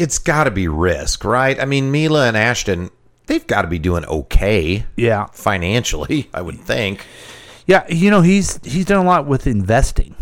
[0.00, 1.58] It's got to be risk, right?
[1.60, 2.90] I mean, Mila and Ashton,
[3.26, 4.84] they've got to be doing okay.
[4.96, 5.26] Yeah.
[5.32, 7.04] Financially, I would think.
[7.66, 10.14] Yeah, you know he's he's done a lot with investing.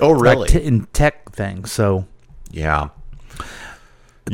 [0.00, 0.48] Oh, like really?
[0.48, 1.70] t- in tech things.
[1.70, 2.06] So,
[2.50, 2.88] yeah.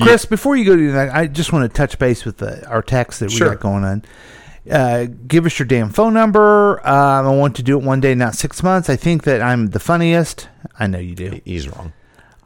[0.00, 2.82] Chris, before you go to that, I just want to touch base with the, our
[2.82, 3.50] text that we Sure.
[3.50, 4.04] got going on.
[4.70, 6.78] Uh, give us your damn phone number.
[6.86, 8.88] Um, I want to do it one day, not six months.
[8.90, 10.48] I think that I'm the funniest.
[10.78, 11.40] I know you do.
[11.44, 11.92] He's wrong.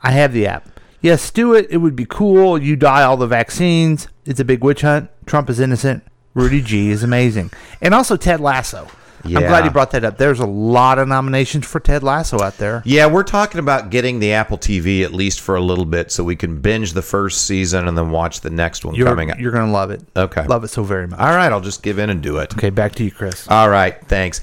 [0.03, 0.72] I have the app.
[1.03, 1.67] Yes, do it.
[1.69, 2.63] It would be cool.
[2.63, 4.09] You die all the vaccines.
[4.25, 5.11] It's a big witch hunt.
[5.27, 6.05] Trump is innocent.
[6.35, 7.51] Rudy G is amazing.
[7.81, 8.89] And also Ted Lasso.
[9.25, 9.39] Yeah.
[9.39, 10.19] I'm glad you brought that up.
[10.19, 12.83] There's a lot of nominations for Ted Lasso out there.
[12.85, 16.25] Yeah, we're talking about getting the Apple TV at least for a little bit so
[16.25, 19.39] we can binge the first season and then watch the next one You're, coming up.
[19.39, 20.03] you're going to love it.
[20.17, 20.45] Okay.
[20.47, 21.21] Love it so very much.
[21.21, 22.53] All right, I'll just give in and do it.
[22.55, 23.47] Okay, back to you, Chris.
[23.49, 24.41] All right, thanks.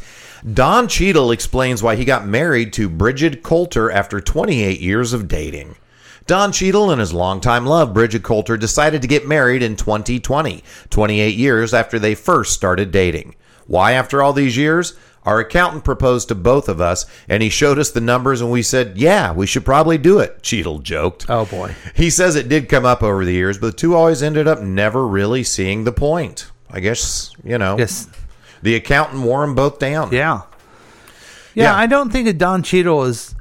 [0.53, 5.75] Don Cheadle explains why he got married to Bridget Coulter after 28 years of dating.
[6.29, 11.35] Don Cheadle and his longtime love, Bridget Coulter, decided to get married in 2020, 28
[11.35, 13.33] years after they first started dating.
[13.65, 14.93] Why, after all these years?
[15.25, 18.61] Our accountant proposed to both of us, and he showed us the numbers, and we
[18.61, 21.25] said, Yeah, we should probably do it, Cheadle joked.
[21.29, 21.75] Oh, boy.
[21.95, 24.61] He says it did come up over the years, but the two always ended up
[24.61, 26.51] never really seeing the point.
[26.69, 28.07] I guess, you know, Yes.
[28.61, 30.11] the accountant wore them both down.
[30.11, 30.41] Yeah.
[31.55, 33.33] Yeah, I don't think that Don Cheadle is.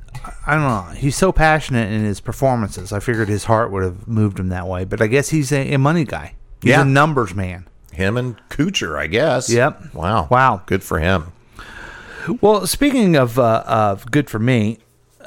[0.47, 0.83] I don't know.
[0.97, 2.93] He's so passionate in his performances.
[2.93, 4.85] I figured his heart would have moved him that way.
[4.85, 6.35] But I guess he's a, a money guy.
[6.63, 6.83] He's Yeah.
[6.83, 7.67] a numbers man.
[7.93, 9.51] Him and Kutcher, I guess.
[9.51, 9.95] Yep.
[9.95, 10.29] Wow.
[10.31, 10.63] Wow.
[10.67, 11.33] Good for him.
[12.41, 14.79] Well, speaking of uh, of good for me,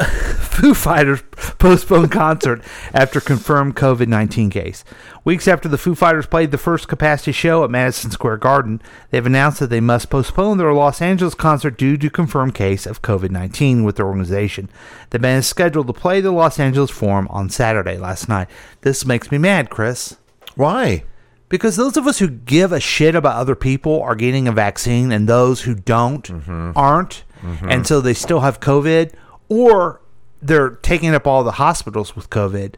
[0.40, 1.22] Foo Fighters
[1.60, 2.62] postponed concert
[2.94, 4.84] after confirmed COVID nineteen case.
[5.24, 9.26] Weeks after the Foo Fighters played the first capacity show at Madison Square Garden, they've
[9.26, 13.32] announced that they must postpone their Los Angeles concert due to confirmed case of COVID
[13.32, 14.70] nineteen with their organization.
[15.12, 17.98] The band is scheduled to play the Los Angeles Forum on Saturday.
[17.98, 18.48] Last night,
[18.82, 20.18] this makes me mad, Chris.
[20.56, 21.04] Why?
[21.50, 25.12] Because those of us who give a shit about other people are getting a vaccine,
[25.12, 26.72] and those who don't mm-hmm.
[26.78, 27.70] aren't, mm-hmm.
[27.70, 29.14] and so they still have COVID,
[29.52, 30.00] or
[30.42, 32.76] they're taking up all the hospitals with COVID.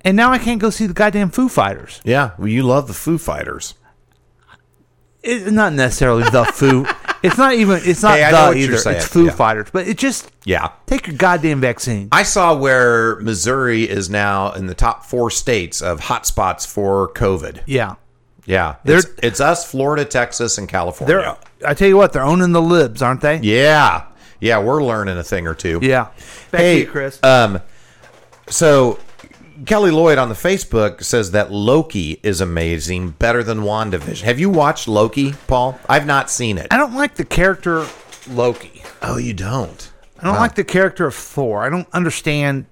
[0.00, 2.00] And now I can't go see the goddamn Foo Fighters.
[2.04, 2.32] Yeah.
[2.36, 3.74] Well, you love the Foo Fighters.
[5.22, 6.86] It's not necessarily the Foo.
[7.22, 7.80] It's not even.
[7.82, 8.74] It's not Hey, the either.
[8.90, 9.30] It's Foo Yeah.
[9.32, 10.68] Fighters, but it just Yeah.
[10.86, 12.08] take your goddamn vaccine.
[12.12, 17.62] I saw where Missouri is now in the top four states of hotspots for COVID.
[17.66, 17.94] Yeah,
[18.44, 18.76] Yeah.
[18.84, 21.36] It's, it's us, Florida, Texas, and California.
[21.66, 23.38] I tell you what, they're owning the libs, aren't they?
[23.42, 24.02] Yeah.
[24.40, 25.78] Yeah, we're learning a thing or two.
[25.82, 26.08] Yeah.
[26.50, 27.22] Back hey, you, Chris.
[27.22, 27.60] Um,
[28.48, 28.98] so
[29.64, 34.22] Kelly Lloyd on the Facebook says that Loki is amazing, better than WandaVision.
[34.22, 35.78] Have you watched Loki, Paul?
[35.88, 36.66] I've not seen it.
[36.70, 37.86] I don't like the character
[38.28, 38.82] Loki.
[39.02, 39.90] Oh, you don't?
[40.20, 40.40] I don't Wow.
[40.40, 41.62] like the character of Thor.
[41.64, 42.66] I don't understand.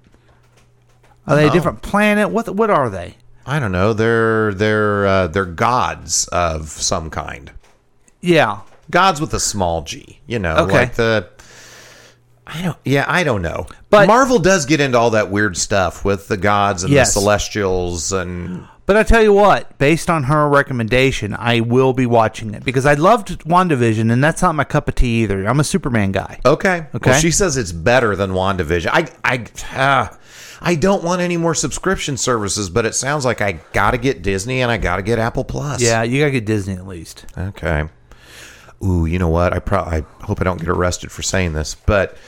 [1.26, 1.52] Are they a Oh.
[1.52, 2.30] different planet?
[2.30, 3.16] What what are they?
[3.46, 3.92] I don't know.
[3.92, 7.50] They're they're uh, they're gods of some kind.
[8.20, 8.60] Yeah.
[8.90, 10.20] Gods with a small g.
[10.26, 10.72] You know, Okay.
[10.72, 11.28] like the.
[12.46, 12.76] I don't.
[12.84, 13.66] Yeah, I don't know.
[13.90, 17.14] But- Marvel does get into all that weird stuff with the gods and Yes.
[17.14, 18.66] the celestials and.
[18.86, 22.84] But I tell you what, based on her recommendation, I will be watching it because
[22.84, 25.46] I loved WandaVision, and that's not my cup of tea either.
[25.48, 26.38] I'm a Superman guy.
[26.44, 26.86] Okay.
[26.94, 27.10] Okay.
[27.12, 28.90] Well, she says it's better than WandaVision.
[28.92, 30.08] I I uh,
[30.60, 34.20] I don't want any more subscription services, but it sounds like I got to get
[34.22, 35.80] Disney and I got to get Apple Plus.
[35.80, 37.24] Yeah, you gotta get Disney at least.
[37.38, 37.84] Okay.
[38.84, 39.54] Ooh, you know what?
[39.54, 42.18] I pro- I hope I don't get arrested for saying this, but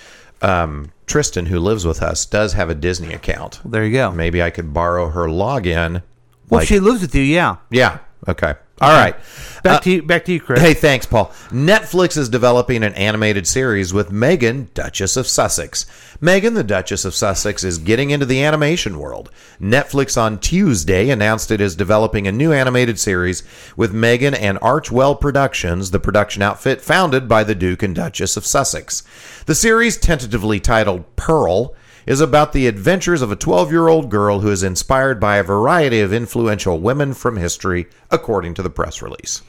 [0.42, 3.60] um, Tristan, who lives with us, does have a Disney account.
[3.64, 4.10] There you go.
[4.10, 6.02] Maybe I could borrow her login.
[6.48, 7.56] Well, like- she lives with you, yeah.
[7.70, 7.98] yeah.
[8.28, 8.54] Okay.
[8.78, 9.16] All right.
[9.62, 10.02] Back Uh, to you.
[10.02, 10.60] Back to you, Chris.
[10.60, 11.32] Hey, thanks, Paul.
[11.50, 15.86] Netflix is developing an animated series with Meghan, Duchess of Sussex.
[16.20, 19.30] Meghan, the Duchess of Sussex, is getting into the animation world.
[19.60, 23.42] Netflix on Tuesday announced it is developing a new animated series
[23.78, 28.44] with Meghan and Archewell Productions, the production outfit founded by the Duke and Duchess of
[28.44, 29.02] Sussex.
[29.46, 31.74] The series, tentatively titled Pearl,
[32.06, 35.42] is about the adventures of a 12 year old girl who is inspired by a
[35.42, 39.42] variety of influential women from history, according to the press release.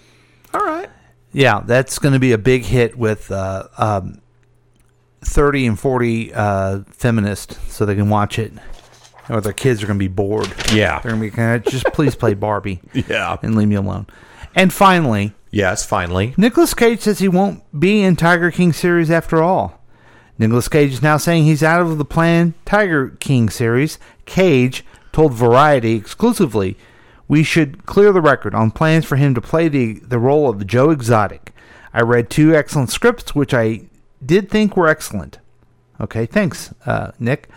[0.54, 0.90] All right.
[1.32, 4.22] Yeah, that's going to be a big hit with uh, um,
[5.22, 8.54] 30 and 40 uh, feminists so they can watch it.
[9.30, 10.52] Or their kids are going to be bored.
[10.72, 11.00] Yeah.
[11.00, 12.82] They're going to be kind of just please play Barbie.
[12.94, 13.38] Yeah.
[13.44, 14.08] And leave me alone.
[14.56, 16.34] And finally, Yes, finally.
[16.38, 19.77] Nicolas Cage says he won't be in Tiger King series after all.
[20.38, 23.98] Nicolas Cage is now saying he's out of the planned Tiger King series.
[24.26, 26.78] Cage told Variety exclusively,
[27.28, 30.68] "We should clear the record on plans for him to play the the role of
[30.68, 31.54] Joe Exotic.
[31.94, 33.82] I read two excellent scripts, which I
[34.24, 35.40] did think were excellent.
[36.00, 37.50] Okay, thanks, uh, Nick.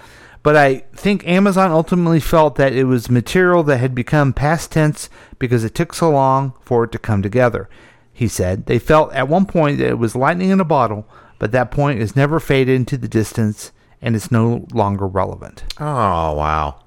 [0.42, 5.10] But I think Amazon ultimately felt that it was material that had become past tense
[5.38, 7.68] because it took so long for it to come together.
[8.10, 11.06] He said they felt at one point that it was lightning in a bottle,
[11.40, 15.64] but that point is never faded into the distance and it's no longer relevant.
[15.80, 16.84] Oh, wow.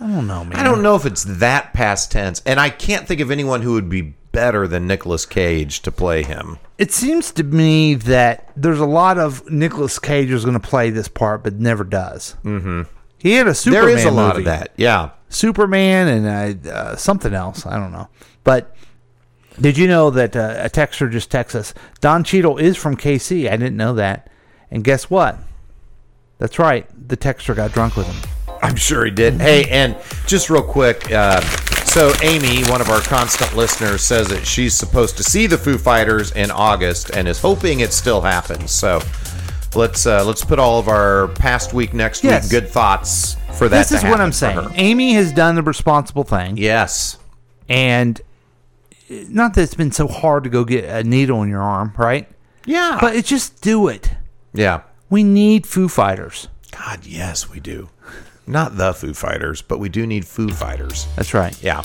[0.00, 0.58] I don't know, man.
[0.58, 3.72] I don't know if it's that past tense, and I can't think of anyone who
[3.72, 6.58] would be better than Nicolas Cage to play him.
[6.76, 10.90] It seems to me that there's a lot of Nicolas Cage is going to play
[10.90, 12.36] this part, but never does.
[12.44, 12.82] Mm-hmm.
[13.18, 14.40] He had a Superman There is a lot movie.
[14.40, 14.72] of that.
[14.76, 15.10] Yeah.
[15.30, 17.64] Superman and uh, uh, something else.
[17.64, 18.08] I don't know.
[18.44, 18.76] But
[19.60, 21.74] did you know that uh, a texter just texts us?
[22.00, 23.46] Don Cheadle is from KC.
[23.48, 24.28] I didn't know that.
[24.70, 25.38] And guess what?
[26.38, 26.86] That's right.
[27.08, 28.30] The texter got drunk with him.
[28.62, 29.34] I'm sure he did.
[29.40, 29.96] Hey, and
[30.26, 31.40] just real quick, uh,
[31.86, 35.78] So Amy, one of our constant listeners, says that she's supposed to see the Foo
[35.78, 38.70] Fighters in August and is hoping it still happens.
[38.72, 39.00] So
[39.74, 42.44] let's uh, let's put all of our past week, next Yes.
[42.44, 43.88] week good thoughts for that.
[43.88, 44.56] this is what I'm saying.
[44.58, 44.70] her.
[44.74, 46.56] Amy has done the responsible thing.
[46.58, 47.16] Yes.
[47.68, 48.20] And
[49.08, 52.28] not that it's been so hard to go get a needle in your arm, right?
[52.64, 52.98] Yeah.
[53.00, 54.10] But it's just do it.
[54.52, 54.82] Yeah.
[55.08, 56.48] We need Foo Fighters.
[56.72, 57.88] God, yes, we do.
[58.46, 61.06] Not the Foo Fighters, but we do need Foo Fighters.
[61.16, 61.60] That's right.
[61.62, 61.82] Yeah.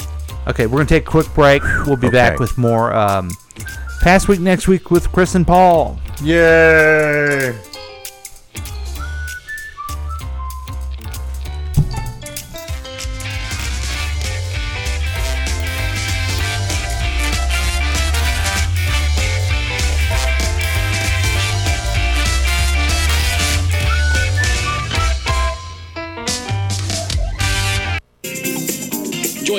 [0.47, 1.63] Okay, we're going to take a quick break.
[1.85, 3.29] We'll be back with more um,
[4.01, 5.99] past week next week with Chris and Paul.
[6.23, 7.55] Yay!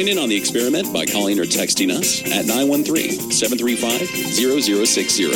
[0.02, 4.00] Join in on the experiment by calling or texting us at 913 735
[4.34, 5.26] 0060.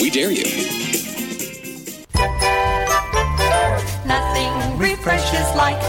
[0.00, 0.44] We dare you.
[4.06, 5.82] Nothing refreshes like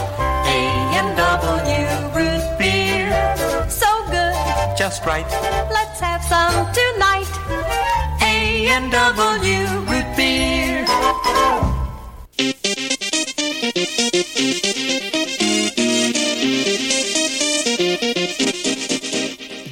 [0.50, 3.36] A&W root beer.
[3.70, 4.34] So good,
[4.76, 5.24] Just right.
[5.70, 7.30] let's have some tonight.
[8.20, 10.84] A&W root beer.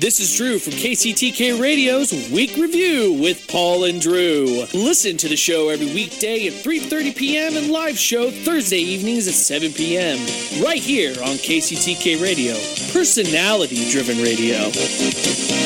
[0.04, 4.66] This is Drew from KCTK Radio's Week Review with Paul and Drew.
[4.74, 7.56] Listen to the show every weekday at 3:30 p.m.
[7.56, 10.18] and live show Thursday evenings at 7 p.m.
[10.62, 12.52] right here on KCTK Radio,
[12.92, 15.63] personality-driven radio.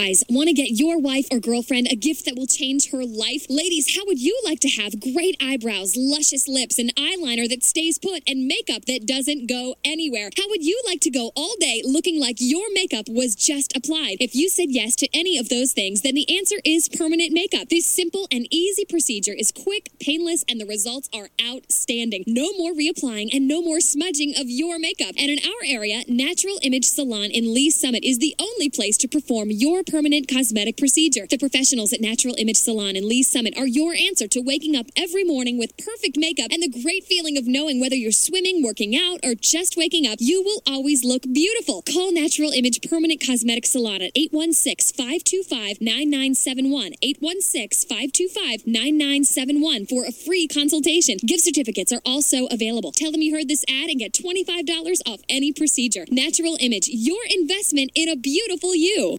[0.00, 3.44] Guys, want to get your wife or girlfriend a gift that will change her life?
[3.50, 7.98] Ladies, how would you like to have great eyebrows, luscious lips, an eyeliner that stays
[7.98, 10.30] put, and makeup that doesn't go anywhere?
[10.38, 14.16] How would you like to go all day looking like your makeup was just applied?
[14.20, 17.68] If you said yes to any of those things, then the answer is permanent makeup.
[17.68, 22.24] This simple and easy procedure is quick, painless, and the results are outstanding.
[22.26, 25.14] No more reapplying and no more smudging of your makeup.
[25.18, 29.08] And in our area, Natural Image Salon in Lee Summit is the only place to
[29.08, 31.26] perform your permanent cosmetic procedure.
[31.28, 34.86] The professionals at Natural Image Salon in Lee Summit are your answer to waking up
[34.96, 38.94] every morning with perfect makeup and the great feeling of knowing whether you're swimming, working
[38.94, 41.82] out, or just waking up, you will always look beautiful.
[41.82, 46.94] Call Natural Image Permanent Cosmetic Salon at 816 525 9971.
[47.02, 51.16] 816 525 9971 for a free consultation.
[51.26, 52.92] Gift certificates are also available.
[52.92, 56.06] Tell them you heard this ad and get $25 off any procedure.
[56.10, 59.18] Natural Image, your investment in a beautiful you.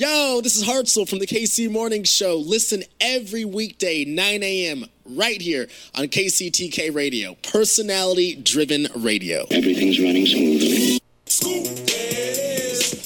[0.00, 2.36] Yo, this is Hartzell from the KC Morning Show.
[2.36, 9.46] Listen every weekday, 9 a.m., right here on KCTK Radio, personality driven radio.
[9.50, 11.00] Everything's running smoothly.
[11.26, 13.04] Scoop is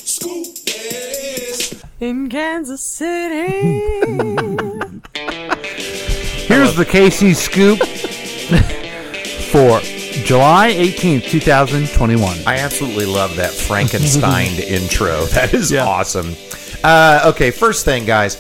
[2.00, 3.80] in Kansas City.
[6.46, 7.78] Here's the KC scoop
[9.50, 9.80] for
[10.24, 12.38] July 18th, 2021.
[12.46, 15.24] I absolutely love that Frankenstein intro.
[15.26, 16.34] That is awesome.
[16.84, 18.36] Uh, okay, first thing, guys,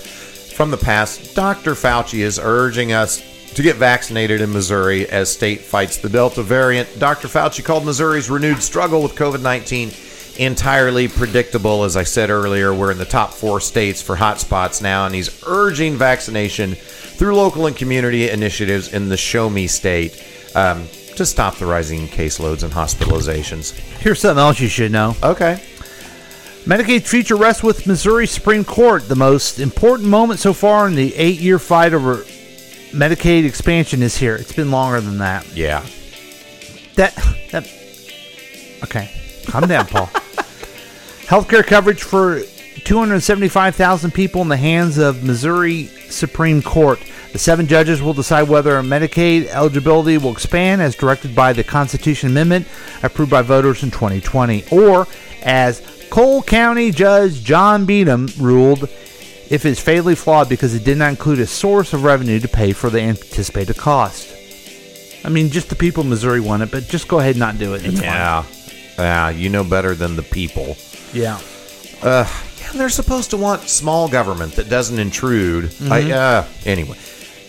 [0.52, 1.72] from the past, Dr.
[1.72, 3.22] Fauci is urging us
[3.54, 6.98] to get vaccinated in Missouri as state fights the Delta variant.
[6.98, 7.28] Dr.
[7.28, 9.90] Fauci called Missouri's renewed struggle with COVID 19
[10.38, 11.84] entirely predictable.
[11.84, 15.42] As I said earlier, we're in the top four states for hotspots now, and he's
[15.46, 20.24] urging vaccination through local and community initiatives in the Show Me state
[20.54, 20.86] um,
[21.18, 23.72] to stop the rising caseloads and hospitalizations.
[23.98, 25.14] Here's something else you should know.
[25.22, 25.62] Okay.
[26.64, 29.08] Medicaid future rests with Missouri Supreme Court.
[29.08, 32.24] The most important moment so far in the eight year fight over
[32.92, 34.34] Medicaid expansion is here.
[34.36, 35.46] It's been longer than that.
[35.54, 35.84] Yeah.
[36.96, 37.14] That,
[37.52, 37.64] that,
[38.82, 39.10] okay.
[39.46, 40.06] Calm down, Paul.
[41.26, 42.40] Healthcare coverage for
[42.84, 47.00] 275,000 people in the hands of Missouri Supreme Court.
[47.32, 52.30] The seven judges will decide whether Medicaid eligibility will expand as directed by the Constitution
[52.30, 52.66] Amendment
[53.02, 55.06] approved by voters in 2020, or
[55.42, 58.84] as Cole County Judge Jon Beetem ruled
[59.50, 62.72] if it's fatally flawed because it did not include a source of revenue to pay
[62.72, 64.34] for the anticipated cost.
[65.24, 67.58] I mean, just the people of Missouri want it, but just go ahead and not
[67.58, 67.84] do it.
[67.84, 68.00] It's.
[68.00, 68.44] Yeah.
[68.98, 70.76] Yeah, you know better than the people.
[71.12, 71.38] Yeah.
[72.02, 72.26] Uh,
[72.60, 75.66] yeah, they're supposed to want small government that doesn't intrude.
[75.90, 76.10] I, Mhm.
[76.12, 76.96] uh, anyway,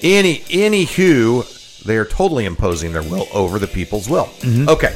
[0.03, 4.29] any any anywho, they are totally imposing their will over the people's will.
[4.41, 4.67] Mhm.
[4.67, 4.95] Okay.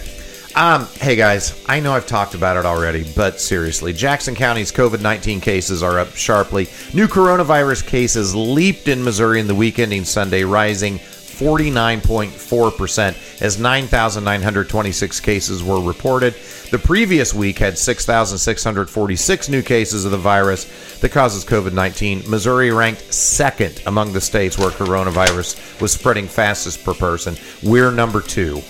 [0.56, 5.02] Um, hey guys, I know I've talked about it already, but seriously, Jackson County's COVID
[5.02, 6.68] 19 cases are up sharply.
[6.94, 11.00] New coronavirus cases leaped in Missouri in the week ending Sunday, rising
[11.34, 16.36] 49.4% as 9,926 cases were reported.
[16.72, 22.30] The previous week had 6,646 new cases of the virus that causes COVID 19.
[22.30, 27.36] Missouri ranked second among the states where coronavirus was spreading fastest per person.
[27.64, 28.62] We're number two.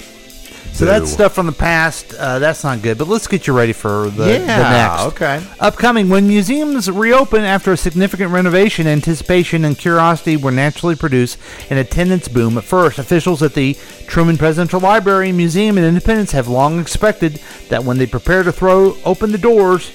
[0.74, 2.14] So that's stuff from the past.
[2.16, 2.98] Uh, that's not good.
[2.98, 5.04] But let's get you ready for the, the next.
[5.14, 5.46] okay.
[5.60, 11.38] Upcoming when museums reopen after a significant renovation, anticipation and curiosity will naturally produce
[11.70, 12.58] an attendance boom.
[12.58, 17.84] At first, officials at the Truman Presidential Library Museum and Independence have long expected that
[17.84, 19.92] when they prepare to throw open the doors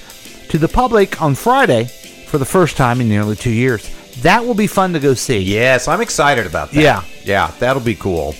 [0.49, 1.85] to the public on Friday
[2.29, 3.91] for the first time in nearly two years,
[4.22, 5.39] that will be fun to go see.
[5.39, 6.81] Yes, I'm excited about that.
[6.81, 7.03] Yeah.
[7.24, 8.35] Yeah, that'll be cool.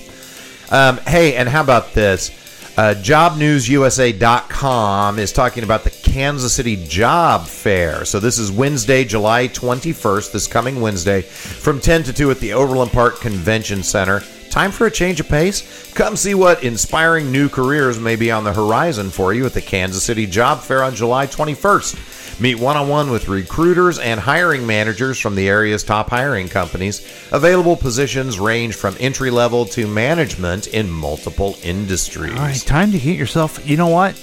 [0.71, 2.31] Um, hey, and how about this?
[2.77, 8.05] Uh, JobNewsUSA.com is talking about the Kansas City Job Fair.
[8.05, 12.53] So this is Wednesday, July 21st, this coming Wednesday, from 10 to 2 at the
[12.53, 14.21] Overland Park Convention Center.
[14.49, 15.91] Time for a change of pace?
[15.93, 19.61] Come see what inspiring new careers may be on the horizon for you at the
[19.61, 22.18] Kansas City Job Fair on July 21st.
[22.39, 27.05] Meet one on one with recruiters and hiring managers from the area's top hiring companies.
[27.33, 32.31] Available positions range from entry level to management in multiple industries.
[32.33, 33.67] All right, time to get yourself.
[33.67, 34.15] You know what?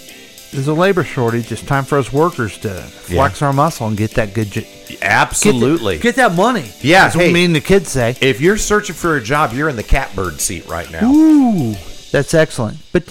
[0.52, 1.52] There's a labor shortage.
[1.52, 4.50] It's time for us workers to flex our muscle and get that good.
[4.50, 5.98] J- Absolutely.
[5.98, 6.70] Get, that money.
[6.80, 8.16] Yeah, That's what hey, me and the kids say.
[8.22, 11.10] If you're searching for a job, you're in the catbird seat right now.
[11.10, 11.74] Ooh,
[12.12, 12.78] that's excellent.
[12.92, 13.04] But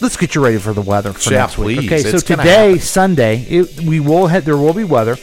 [0.00, 1.78] let's get you ready for the weather for Yeah, next week.
[1.80, 1.86] please.
[1.88, 2.78] Okay, so It's gonna today.
[2.78, 5.16] Sunday, it, we will have there will be weather.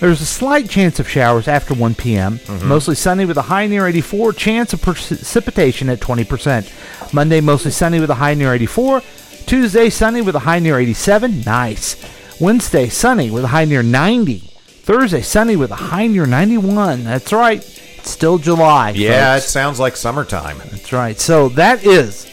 [0.00, 2.38] There's a slight chance of showers after 1 p.m.
[2.38, 2.68] Mm-hmm.
[2.68, 4.32] Mostly sunny with a high near 84.
[4.34, 7.12] Chance of precipitation at 20%.
[7.14, 9.02] Monday, mostly sunny with a high near 84.
[9.46, 11.42] Tuesday, sunny with a high near 87.
[11.42, 11.96] Nice.
[12.40, 14.38] Wednesday, sunny with a high near 90.
[14.38, 17.04] Thursday, sunny with a high near 91.
[17.04, 17.58] That's right.
[17.98, 18.90] It's still July.
[18.90, 19.46] Yeah, folks.
[19.46, 20.58] it sounds like summertime.
[20.70, 21.18] That's right.
[21.18, 22.26] So that is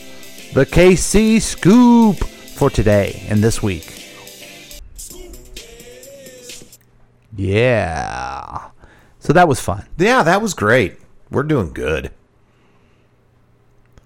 [0.54, 3.98] the KC scoop for today and this week.
[7.36, 8.70] Yeah.
[9.20, 9.86] So that was fun.
[9.98, 10.98] Yeah, that was great.
[11.30, 12.12] We're doing good.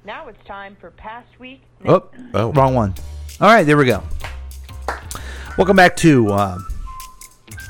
[0.05, 1.61] Now it's time for past week.
[1.85, 2.51] Oh, Oh.
[2.53, 2.93] wrong one.
[3.41, 4.03] All right, there we go.
[5.57, 6.57] Welcome back to uh,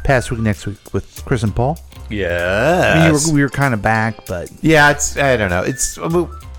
[0.04, 1.80] past week next week with Chris and Paul.
[2.10, 3.26] Yes.
[3.26, 5.64] We were, we were kind of back, but Yeah, it's I don't know.
[5.64, 5.98] It's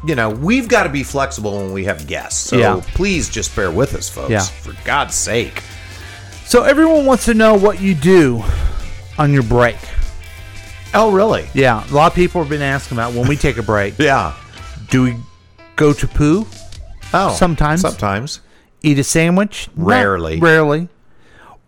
[0.07, 2.50] you know we've got to be flexible when we have guests.
[2.50, 2.80] So Yeah.
[2.94, 4.30] please just bear with us, folks.
[4.30, 4.40] Yeah.
[4.42, 5.62] For God's sake.
[6.46, 8.42] so everyone wants to know what you do
[9.18, 9.76] on your break.
[10.94, 11.46] Oh, really?
[11.54, 13.98] Yeah, a lot of people have been asking about when we take a break.
[13.98, 14.34] Yeah.
[14.90, 15.16] Do we
[15.74, 16.46] go to poo?
[17.12, 17.80] Oh, sometimes.
[17.80, 18.40] Sometimes.
[18.82, 19.68] Eat a sandwich?
[19.76, 19.88] Not
[20.40, 20.88] Rarely.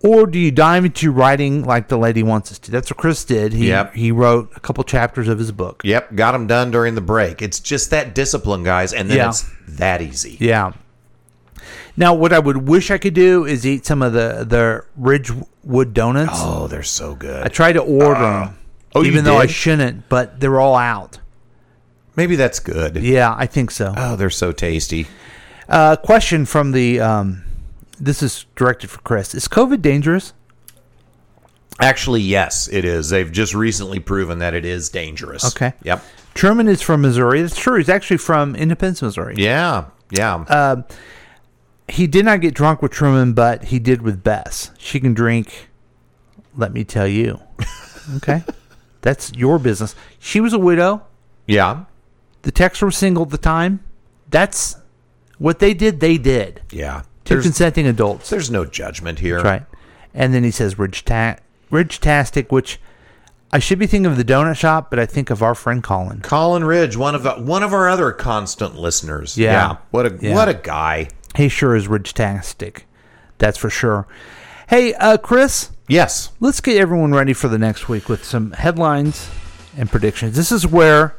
[0.00, 2.70] Or do you dive into writing like the lady wants us to?
[2.70, 3.52] That's what Chris did.
[3.52, 3.94] He Yep.
[3.94, 5.82] he wrote a couple chapters of his book.
[5.84, 7.42] Yep, got them done during the break.
[7.42, 9.28] It's just that discipline, guys, and then Yeah.
[9.30, 10.36] it's that easy.
[10.40, 10.72] Yeah.
[11.96, 15.94] Now, what I would wish I could do is eat some of the the Ridgewood
[15.94, 16.30] donuts.
[16.36, 17.44] Oh, they're so good.
[17.44, 18.54] I tried to order them,
[18.94, 21.18] Oh, even though I shouldn't, but they're all out.
[22.14, 22.96] Maybe that's good.
[22.96, 23.94] Yeah, I think so.
[23.96, 25.08] Oh, they're so tasty.
[25.68, 27.42] Uh, question from the um,
[28.00, 29.34] this is directed for Chris.
[29.34, 30.32] Is COVID dangerous?
[31.80, 33.10] Actually, yes, it is.
[33.10, 35.44] They've just recently proven that it is dangerous.
[35.54, 35.72] Okay.
[35.84, 36.02] Yep.
[36.34, 37.40] Truman is from Missouri.
[37.42, 37.78] That's true.
[37.78, 39.34] He's actually from Independence, Missouri.
[39.36, 39.86] Yeah.
[40.10, 40.34] Yeah.
[40.48, 40.84] Um,
[41.88, 44.72] he did not get drunk with Truman, but he did with Bess.
[44.78, 45.68] She can drink.
[46.56, 47.40] Let me tell you.
[48.16, 48.42] Okay,
[49.02, 49.94] that's your business.
[50.18, 51.02] She was a widow.
[51.46, 51.84] yeah.
[52.40, 53.80] The Texer was single at the time.
[54.30, 54.76] That's
[55.36, 56.00] what they did.
[56.00, 56.62] They did.
[56.72, 57.02] Yeah.
[57.28, 58.30] There's, consenting adults.
[58.30, 59.36] there's no judgment here.
[59.36, 59.62] That's right.
[60.14, 61.36] And then he says Ridge ta-
[61.70, 62.80] Tastic, which
[63.52, 66.20] I should be thinking of the donut shop, but I think of our friend Colin.
[66.20, 69.38] Colin Ridge, one of one of our other constant listeners.
[69.38, 69.76] Yeah.
[69.90, 70.34] What a Yeah.
[70.34, 71.08] what a guy.
[71.36, 72.86] He sure is Ridge Tastic.
[73.38, 74.06] That's for sure.
[74.68, 75.70] Hey, uh, Chris.
[75.86, 76.30] Yes.
[76.40, 79.30] Let's get everyone ready for the next week with some headlines
[79.76, 80.36] and predictions.
[80.36, 81.14] This is where,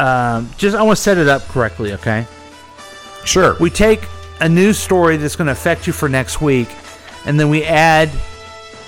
[0.00, 2.26] um, just I want to set it up correctly, okay?
[3.24, 3.56] Sure.
[3.60, 4.00] We take
[4.40, 6.68] a news story that's going to affect you for next week,
[7.26, 8.10] and then we add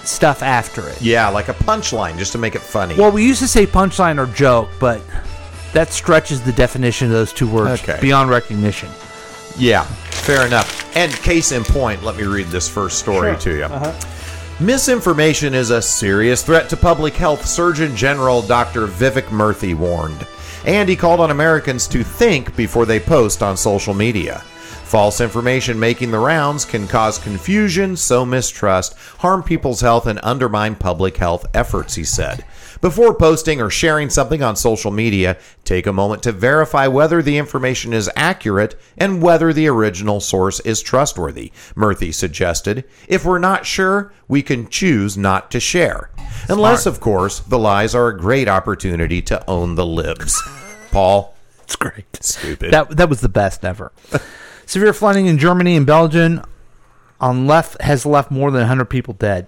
[0.05, 1.01] stuff after it.
[1.03, 2.94] Yeah, like a punchline just to make it funny.
[2.97, 5.01] Well, we used to say punchline or joke, but
[5.72, 7.99] that stretches the definition of those two words Okay.
[8.01, 8.88] beyond recognition.
[9.59, 10.97] Yeah, fair enough.
[10.97, 13.64] And case in point, let me read this first story to you.
[13.64, 13.92] Uh-huh.
[14.61, 18.86] Misinformation is a serious threat to public health, Surgeon General Dr.
[18.86, 20.26] Vivek Murthy warned.
[20.64, 24.42] And he called on Americans to think before they post on social media.
[24.87, 30.76] False information making the rounds can cause confusion, sow mistrust, harm people's health, and undermine
[30.76, 32.45] public health efforts, he said.
[32.80, 37.37] Before posting or sharing something on social media, take a moment to verify whether the
[37.37, 42.84] information is accurate and whether the original source is trustworthy, Murthy suggested.
[43.09, 46.11] If we're not sure, we can choose not to share.
[46.49, 50.41] Unless, of course, the lies are a great opportunity to own the libs.
[50.93, 51.34] Paul?
[51.64, 52.05] It's great.
[52.20, 52.70] Stupid.
[52.70, 53.91] That that was the best ever.
[54.66, 56.42] Severe flooding in Germany and Belgium
[57.20, 59.46] on left has left more than 100 people dead,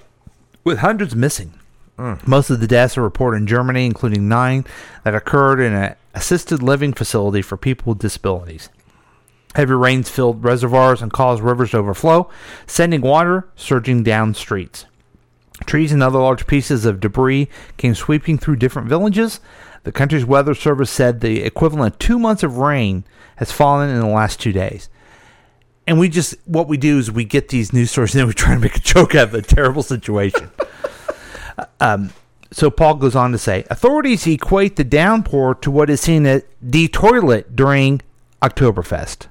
[0.63, 1.55] with hundreds missing.
[1.99, 2.25] Mm.
[2.27, 4.65] Most of the deaths are reported in Germany, including nine
[5.03, 8.69] that occurred in an assisted living facility for people with disabilities.
[9.57, 12.31] Heavy rains filled reservoirs and caused rivers to overflow,
[12.69, 14.85] sending water surging down streets.
[15.67, 19.41] Trees and other large pieces of debris came sweeping through different villages.
[19.83, 23.03] The country's weather service said the equivalent of two months of rain
[23.37, 24.89] has fallen in the last two days.
[25.89, 28.35] And we just, what we do is we get these news stories and then we
[28.35, 30.51] try to make a joke out of a terrible situation.
[31.81, 32.11] um,
[32.53, 36.45] so Paul goes on to say authorities equate the downpour to what is seen at
[36.61, 38.03] the toilet during
[38.43, 39.29] Oktoberfest.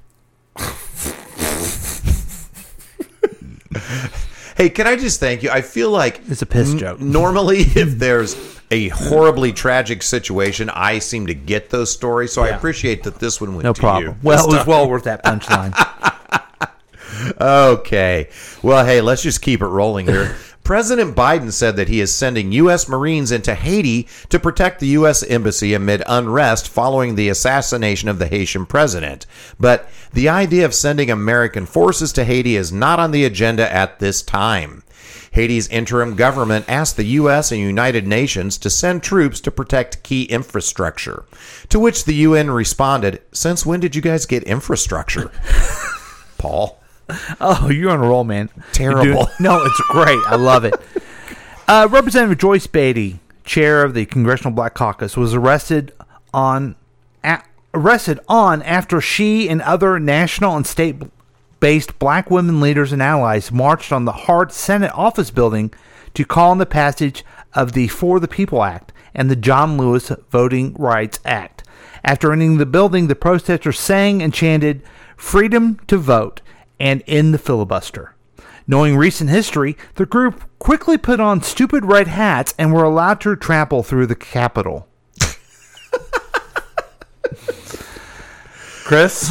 [4.56, 5.52] Hey, can I just thank you?
[5.52, 7.00] I feel like it's a piss n- joke.
[7.00, 8.36] Normally, if there's
[8.72, 12.34] a horribly tragic situation, I seem to get those stories.
[12.34, 14.04] So I appreciate that this one went No problem.
[14.06, 14.16] you.
[14.24, 15.74] Well, it was well worth that punchline.
[17.40, 18.30] okay.
[18.62, 20.36] Well, hey, let's just keep it rolling here.
[20.68, 22.90] President Biden said that he is sending U.S.
[22.90, 25.24] Marines into Haiti to protect the U.S.
[25.24, 29.26] Embassy amid unrest following the assassination of the Haitian president.
[29.58, 34.00] But the idea of sending American forces to Haiti is not on the agenda at
[34.00, 34.84] this time.
[35.32, 37.52] Haiti's interim government asked the U.S.
[37.54, 41.24] and United Nations to send troops to protect key infrastructure.
[41.70, 45.32] To which the UN responded, Since when did you guys get infrastructure?
[46.38, 46.82] Paul.
[47.40, 48.50] Oh, you're on a roll, man.
[48.74, 49.30] Terrible.
[49.40, 50.20] no, it's great.
[50.28, 50.76] I love it.
[51.70, 55.92] Uh, Representative Joyce Beatty, chair of the Congressional Black Caucus, was arrested
[56.34, 56.78] on
[57.26, 57.42] a,
[57.74, 63.92] arrested on after she and other national and state-based black women leaders and allies marched
[63.92, 65.74] on the Hart Senate office building
[66.14, 70.10] to call on the passage of the For the People Act and the John Lewis
[70.30, 71.64] Voting Rights Act.
[72.06, 74.84] After entering the building, the protesters sang and chanted
[75.18, 76.40] "Freedom to Vote"
[76.80, 78.14] and "End the Filibuster."
[78.68, 83.36] Knowing recent history, the group quickly put on stupid red hats and were allowed to
[83.36, 84.88] trample through the Capitol.
[88.88, 89.30] Chris?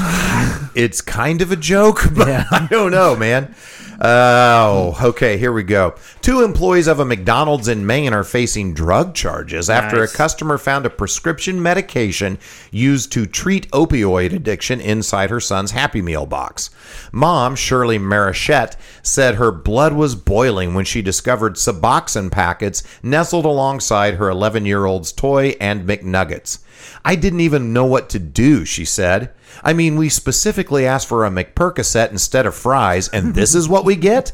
[0.74, 3.54] It's kind of a joke, but I don't know, man.
[4.00, 5.94] Oh, okay, here we go.
[6.20, 10.12] Two employees of a McDonald's in Maine are facing drug charges after Nice.
[10.12, 12.38] a customer found a prescription medication
[12.70, 16.70] used to treat opioid addiction inside her son's Happy Meal box.
[17.10, 24.14] Mom, Shirley Marichette, said her blood was boiling when she discovered Suboxone packets nestled alongside
[24.14, 26.58] her 11 year old's toy and McNuggets.
[27.04, 29.30] I didn't even know what to do, she said.
[29.62, 33.84] I mean, we specifically asked for a McPercocet instead of fries, and this is what
[33.84, 34.32] we get?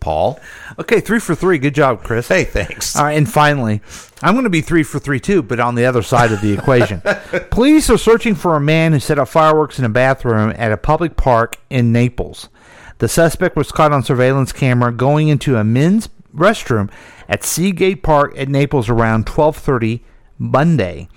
[0.00, 0.38] Paul?
[0.78, 1.56] Okay, three for three.
[1.56, 2.28] Good job, Chris.
[2.28, 2.94] Hey, thanks.
[2.94, 3.80] All right, and finally,
[4.22, 6.52] I'm going to be three for three too, but on the other side of the
[6.52, 7.00] equation.
[7.50, 10.76] Police are searching for a man who set off fireworks in a bathroom at a
[10.76, 12.50] public park in Naples.
[12.98, 16.90] The suspect was caught on surveillance camera going into a men's restroom
[17.28, 20.00] at Seagate Park at Naples around 12:30
[20.38, 21.08] Monday.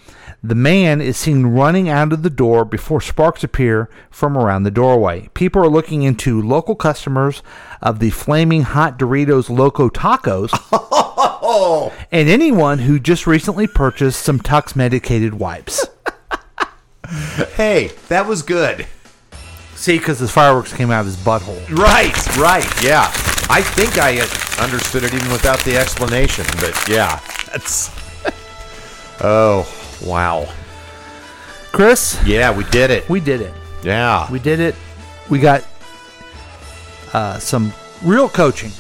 [0.43, 4.71] The man is seen running out of the door before sparks appear from around the
[4.71, 5.29] doorway.
[5.33, 7.41] People are looking into local customers
[7.81, 10.51] of the flaming hot Doritos Loco Tacos
[12.11, 15.88] and anyone who just recently purchased some Tucks medicated wipes.
[17.55, 18.85] Hey, that was good.
[19.75, 21.67] See, because the fireworks came out of his butthole.
[21.69, 23.05] Right, right, yeah.
[23.49, 24.20] I think I
[24.62, 27.89] understood it even without the explanation, but yeah, that's.
[29.21, 29.66] Oh,
[30.05, 30.47] wow.
[31.71, 32.19] Chris?
[32.25, 33.07] Yeah, we did it.
[33.09, 33.53] We did it.
[33.83, 34.29] Yeah.
[34.32, 34.75] We did it.
[35.29, 35.63] We got
[37.13, 37.71] uh, some
[38.03, 38.71] real coaching.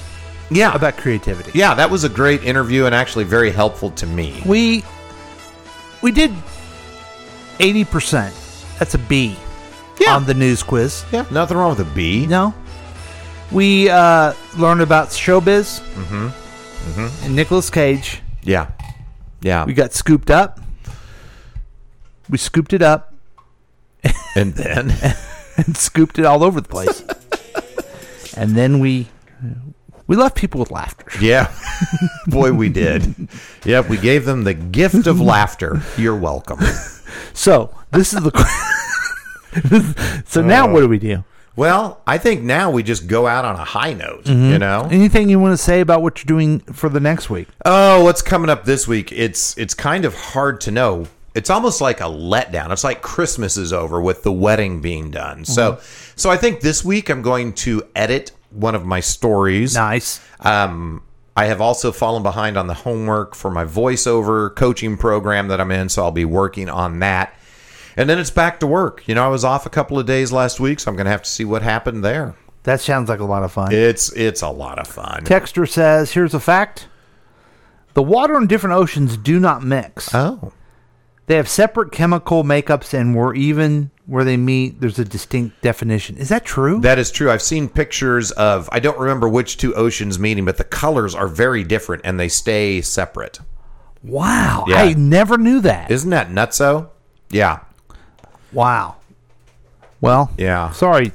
[0.49, 0.73] Yeah.
[0.73, 1.51] About creativity.
[1.53, 4.41] Yeah, that was a great interview and actually very helpful to me.
[4.45, 4.83] We
[6.01, 6.31] we did
[7.59, 8.33] eighty percent.
[8.79, 9.35] That's a B.
[9.99, 10.15] Yeah.
[10.15, 11.03] On the news quiz.
[11.11, 12.25] Yeah, nothing wrong with a B.
[12.27, 12.53] No.
[13.51, 16.27] We uh, learned about showbiz Mm-hmm.
[16.27, 17.25] Mm-hmm.
[17.25, 18.21] and Nicolas Cage.
[18.43, 18.69] Yeah.
[19.41, 19.65] Yeah.
[19.65, 20.59] We got scooped up.
[22.29, 23.13] We scooped it up.
[24.35, 24.93] And then
[25.57, 27.03] and scooped it all over the place.
[28.37, 29.07] and then we
[30.05, 31.07] we left people with laughter.
[31.19, 31.51] Yeah.
[32.27, 33.27] Boy, we did.
[33.65, 35.81] Yep, we gave them the gift of laughter.
[35.97, 36.59] You're welcome.
[37.33, 38.31] So this is the.
[40.27, 40.71] so now Oh.
[40.73, 41.23] what do we do?
[41.55, 44.51] Well, I think now we just go out on a high note, Mhm.
[44.51, 44.87] you know?
[44.91, 47.47] Anything you want to say about what you're doing for the next week?
[47.65, 49.11] Oh, what's coming up this week?
[49.11, 51.07] It's it's kind of hard to know.
[51.37, 52.71] It's almost like a letdown.
[52.71, 55.45] It's like Christmas is over with the wedding being done.
[55.45, 55.79] So
[56.15, 59.75] so I think this week I'm going to edit one of my stories.
[59.75, 60.19] Nice.
[60.39, 61.03] Um
[61.35, 65.69] I have also fallen behind on the homework for my voiceover coaching program that I'm
[65.69, 67.35] in, so I'll be working on that.
[67.95, 69.07] And then it's back to work.
[69.07, 71.11] You know, I was off a couple of days last week, so I'm going to
[71.11, 72.35] have to see what happened there.
[72.63, 73.71] That sounds like a lot of fun.
[73.71, 75.25] It's it's a lot of fun.
[75.25, 76.87] Texter says, "Here's a fact:
[77.93, 80.13] the water in different oceans do not mix.
[80.13, 80.51] Oh,
[81.27, 86.17] they have separate chemical makeups, and where even where they meet, there's a distinct definition.
[86.17, 86.79] Is that true?
[86.79, 87.29] That is true.
[87.29, 91.27] I've seen pictures of I don't remember which two oceans meeting, but the colors are
[91.27, 93.39] very different and they stay separate.
[94.03, 94.77] Wow, Yeah.
[94.77, 95.91] I never knew that.
[95.91, 96.89] Isn't that nutso?
[97.29, 97.59] Yeah.
[98.53, 98.95] Wow.
[99.99, 100.71] Well, Yeah.
[100.71, 101.11] Sorry,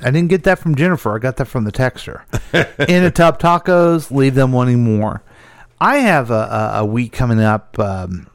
[0.00, 1.14] I didn't get that from Jennifer.
[1.14, 2.22] I got that from the texter.
[2.88, 5.22] In a top tacos, leave them wanting more.
[5.80, 8.28] I have a, a, a week coming up, um,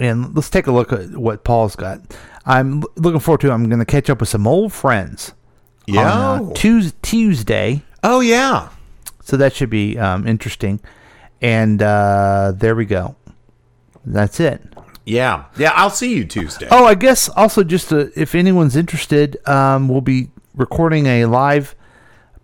[0.00, 2.00] and let's take a look at what Paul's got.
[2.44, 3.52] I'm looking forward to.
[3.52, 5.32] I'm going to catch up with some old friends.
[5.86, 6.10] Yeah.
[6.12, 7.82] on, uh, Tues- Tuesday.
[8.02, 8.70] Oh yeah.
[9.22, 10.80] So that should be um, interesting.
[11.42, 13.14] And uh, there we go.
[14.04, 14.62] That's it.
[15.04, 15.44] Yeah.
[15.58, 16.68] Yeah, I'll see you Tuesday.
[16.70, 21.74] Oh, I guess also just to, if anyone's interested, um, we'll be recording a live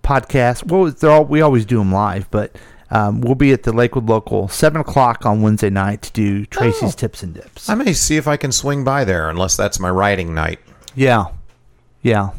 [0.02, 0.70] podcast.
[0.70, 2.56] Well, they're all, we always do them live, but
[2.90, 6.94] um, we'll be at the Lakewood Local seven o'clock on Wednesday night to do Tracy's
[6.94, 6.96] Oh.
[6.96, 7.68] Tips and Dips.
[7.68, 10.60] I may see if I can swing by there unless that's my writing night.
[10.94, 11.26] Yeah,
[12.02, 12.30] yeah,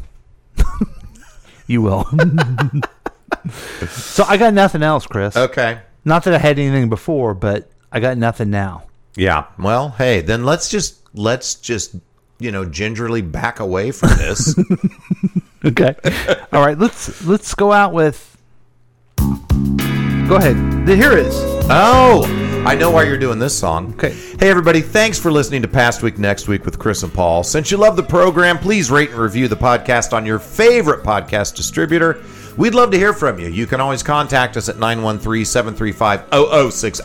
[1.66, 2.04] you will.
[3.88, 5.36] so I got nothing else, Chris.
[5.36, 5.80] Okay.
[6.04, 8.84] Not that I had anything before, but I got nothing now.
[9.16, 9.44] Yeah.
[9.58, 11.94] Well, hey, then let's just let's just
[12.38, 14.54] you know gingerly back away from this.
[15.64, 15.92] Okay.
[16.52, 16.78] All right.
[16.78, 18.36] Let's let's go out with.
[20.28, 20.56] Go ahead.
[20.86, 21.34] The- Here it is.
[21.70, 22.22] Oh,
[22.66, 23.92] I know why you're doing this song.
[23.94, 24.10] Okay.
[24.38, 27.42] Hey, everybody, thanks for listening to Past Week Next Week with Chris and Paul.
[27.42, 31.56] Since you love the program, please rate and review the podcast on your favorite podcast
[31.56, 32.22] distributor.
[32.58, 33.48] We'd love to hear from you.
[33.48, 37.02] You can always contact us at 913 735 0060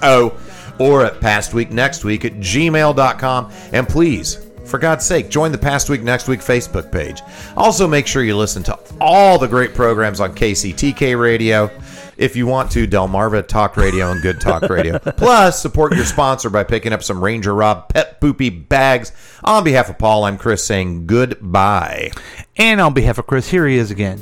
[0.79, 3.51] or at pastweeknextweek at gmail.com.
[3.71, 7.21] And please, for God's sake, join the Past Week Next Week Facebook page.
[7.55, 11.69] Also, make sure you listen to all the great programs on KCTK Radio.
[12.17, 14.99] If you want to, Delmarva Talk Radio and Good Talk Radio.
[15.17, 19.11] Plus, support your sponsor by picking up some Ranger Rob Pet Poopy bags.
[19.43, 22.11] On behalf of Paul, I'm Chris saying goodbye.
[22.57, 24.19] And on behalf of Chris, here he is again.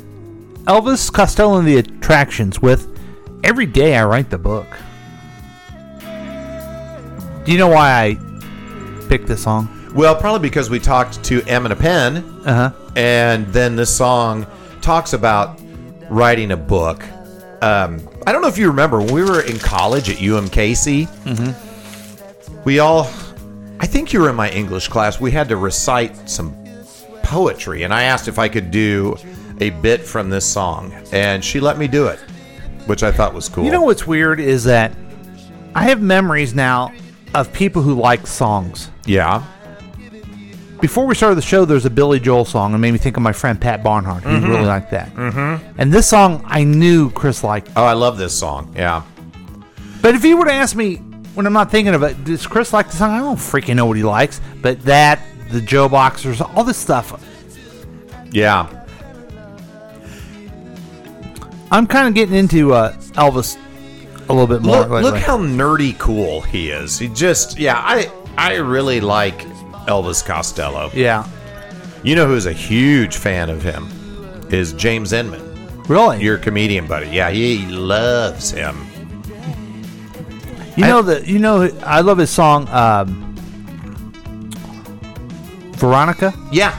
[0.66, 2.88] Elvis Costello and the Attractions with
[3.44, 4.68] Every Day I Write the Book.
[7.44, 9.92] Do you know why I picked this song?
[9.96, 12.72] Well, probably because we talked to M and a pen, uh-huh.
[12.96, 14.48] and then this song
[14.82, 15.60] talks about
[16.10, 17.04] writing a book.
[17.62, 21.08] Um, I don't know if you remember when we were in college at UMKC.
[21.08, 22.64] Mm-hmm.
[22.64, 23.06] We all,
[23.80, 25.20] I think you were in my English class.
[25.20, 26.56] We had to recite some
[27.24, 29.16] poetry, and I asked if I could do
[29.60, 32.20] a bit from this song, and she let me do it,
[32.88, 33.64] which I thought was cool.
[33.64, 34.92] You know what's weird is that
[35.76, 36.92] I have memories now
[37.34, 38.90] of people who like songs.
[39.06, 39.46] Yeah.
[40.82, 43.22] Before we started the show, there's a Billy Joel song, and made me think of
[43.24, 44.48] my friend Pat Barnhart, who Mhm.
[44.50, 45.14] really liked that.
[45.16, 45.60] Mhm.
[45.78, 47.70] And this song, I knew Chris liked.
[47.76, 48.74] Oh, I love this song.
[48.76, 49.02] Yeah.
[50.02, 50.96] But if you were to ask me
[51.36, 53.12] when I'm not thinking of it, does Chris like the song?
[53.12, 54.42] I don't freaking know what he likes.
[54.64, 55.20] But that,
[55.52, 57.14] the Joe Boxers, all this stuff,
[58.32, 58.66] Yeah.
[61.70, 63.56] I'm kind of getting into uh, Elvis
[64.30, 64.86] a little bit more.
[64.86, 66.98] Look, look how nerdy cool he is.
[66.98, 69.46] He just, yeah, I I really like
[69.88, 70.90] Elvis Costello.
[70.94, 71.28] Yeah.
[72.04, 73.88] You know who's a huge fan of him
[74.50, 75.48] is James Inman.
[75.88, 76.22] Really?
[76.24, 77.08] Your comedian buddy.
[77.08, 78.86] Yeah, he loves him.
[80.78, 83.36] You know that you know I love his song um,
[85.76, 86.34] Veronica.
[86.52, 86.72] Yeah,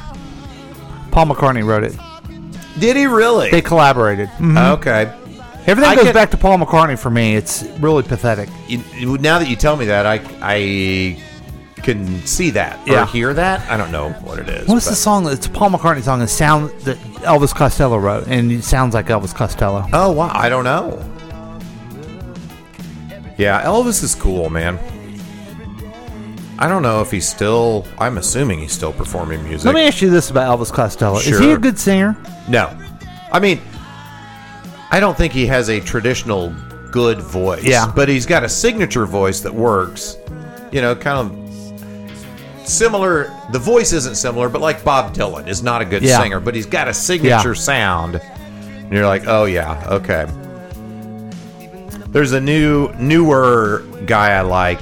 [1.10, 1.94] Paul McCartney wrote it.
[2.80, 3.50] Did he really?
[3.50, 4.28] They collaborated.
[4.38, 4.72] Mhm.
[4.78, 5.12] Okay.
[5.66, 7.36] Everything I goes can- back to Paul McCartney for me.
[7.36, 8.48] It's really pathetic.
[8.66, 11.22] You- now that you tell me that, I I
[11.82, 13.02] can see that Yeah.
[13.02, 13.68] or hear that.
[13.70, 14.68] I don't know what it is.
[14.68, 15.26] What's but- the song?
[15.28, 16.22] It's a Paul McCartney song.
[16.22, 19.86] It sound that Elvis Costello wrote, and it sounds like Elvis Costello.
[19.92, 21.02] Oh wow, I don't know.
[23.38, 24.78] Yeah, Elvis is cool, man.
[26.59, 27.86] I don't know if he's still.
[27.98, 29.66] I'm assuming he's still performing music.
[29.66, 32.16] Let me ask you this about Elvis Costello: Is he a good singer?
[32.48, 32.76] No,
[33.32, 33.60] I mean,
[34.90, 36.54] I don't think he has a traditional
[36.92, 37.64] good voice.
[37.64, 37.90] Yeah.
[37.96, 40.18] but he's got a signature voice that works.
[40.70, 41.41] You know, kind of.
[42.64, 43.32] Similar.
[43.52, 46.20] The voice isn't similar, but like Bob Dylan is not a good Yeah.
[46.20, 47.60] singer, but he's got a signature Yeah.
[47.60, 48.14] sound.
[48.16, 50.26] And you're like, oh yeah, okay.
[52.09, 54.80] There's a new, newer guy I like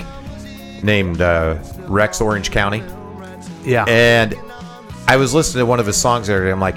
[0.82, 2.82] named uh, Rex Orange County.
[3.65, 3.85] Yeah.
[3.86, 4.35] And
[5.07, 6.51] I was listening to one of his songs the other day.
[6.51, 6.77] I'm like,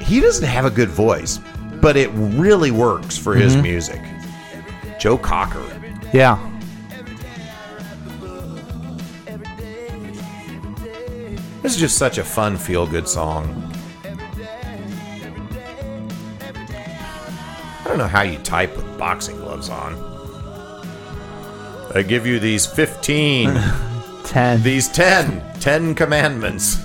[0.00, 1.38] he doesn't have a good voice,
[1.80, 3.62] but it really works for his Mhm.
[3.62, 4.00] music.
[4.98, 5.62] Joe Cocker.
[6.12, 6.38] Yeah.
[11.64, 13.72] This is just such a fun, feel good song.
[17.80, 19.94] I don't know how you type with boxing gloves on.
[21.94, 23.54] I give you these 15.
[24.24, 24.62] 10.
[24.62, 25.42] These 10.
[25.58, 26.76] 10 commandments.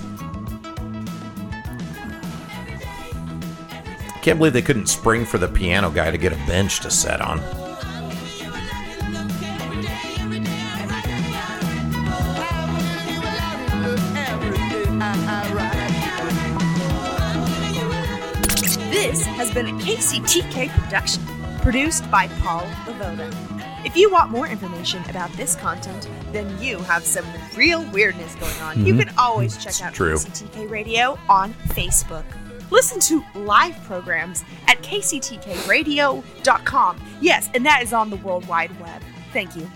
[4.22, 7.20] Can't believe they couldn't spring for the piano guy to get a bench to set
[7.20, 7.38] on.
[19.40, 21.22] Has been a KCTK production,
[21.62, 23.32] produced by Paul Lavoda.
[23.86, 27.24] If you want more information about this content, then you have some
[27.56, 28.84] real weirdness going on.
[28.84, 29.06] You Mhm.
[29.06, 30.18] can always check out true.
[30.18, 32.24] KCTK Radio on Facebook.
[32.70, 37.00] Listen to live programs at kctkradio.com.
[37.22, 39.02] Yes, and that is on the World Wide Web.
[39.32, 39.70] Thank you.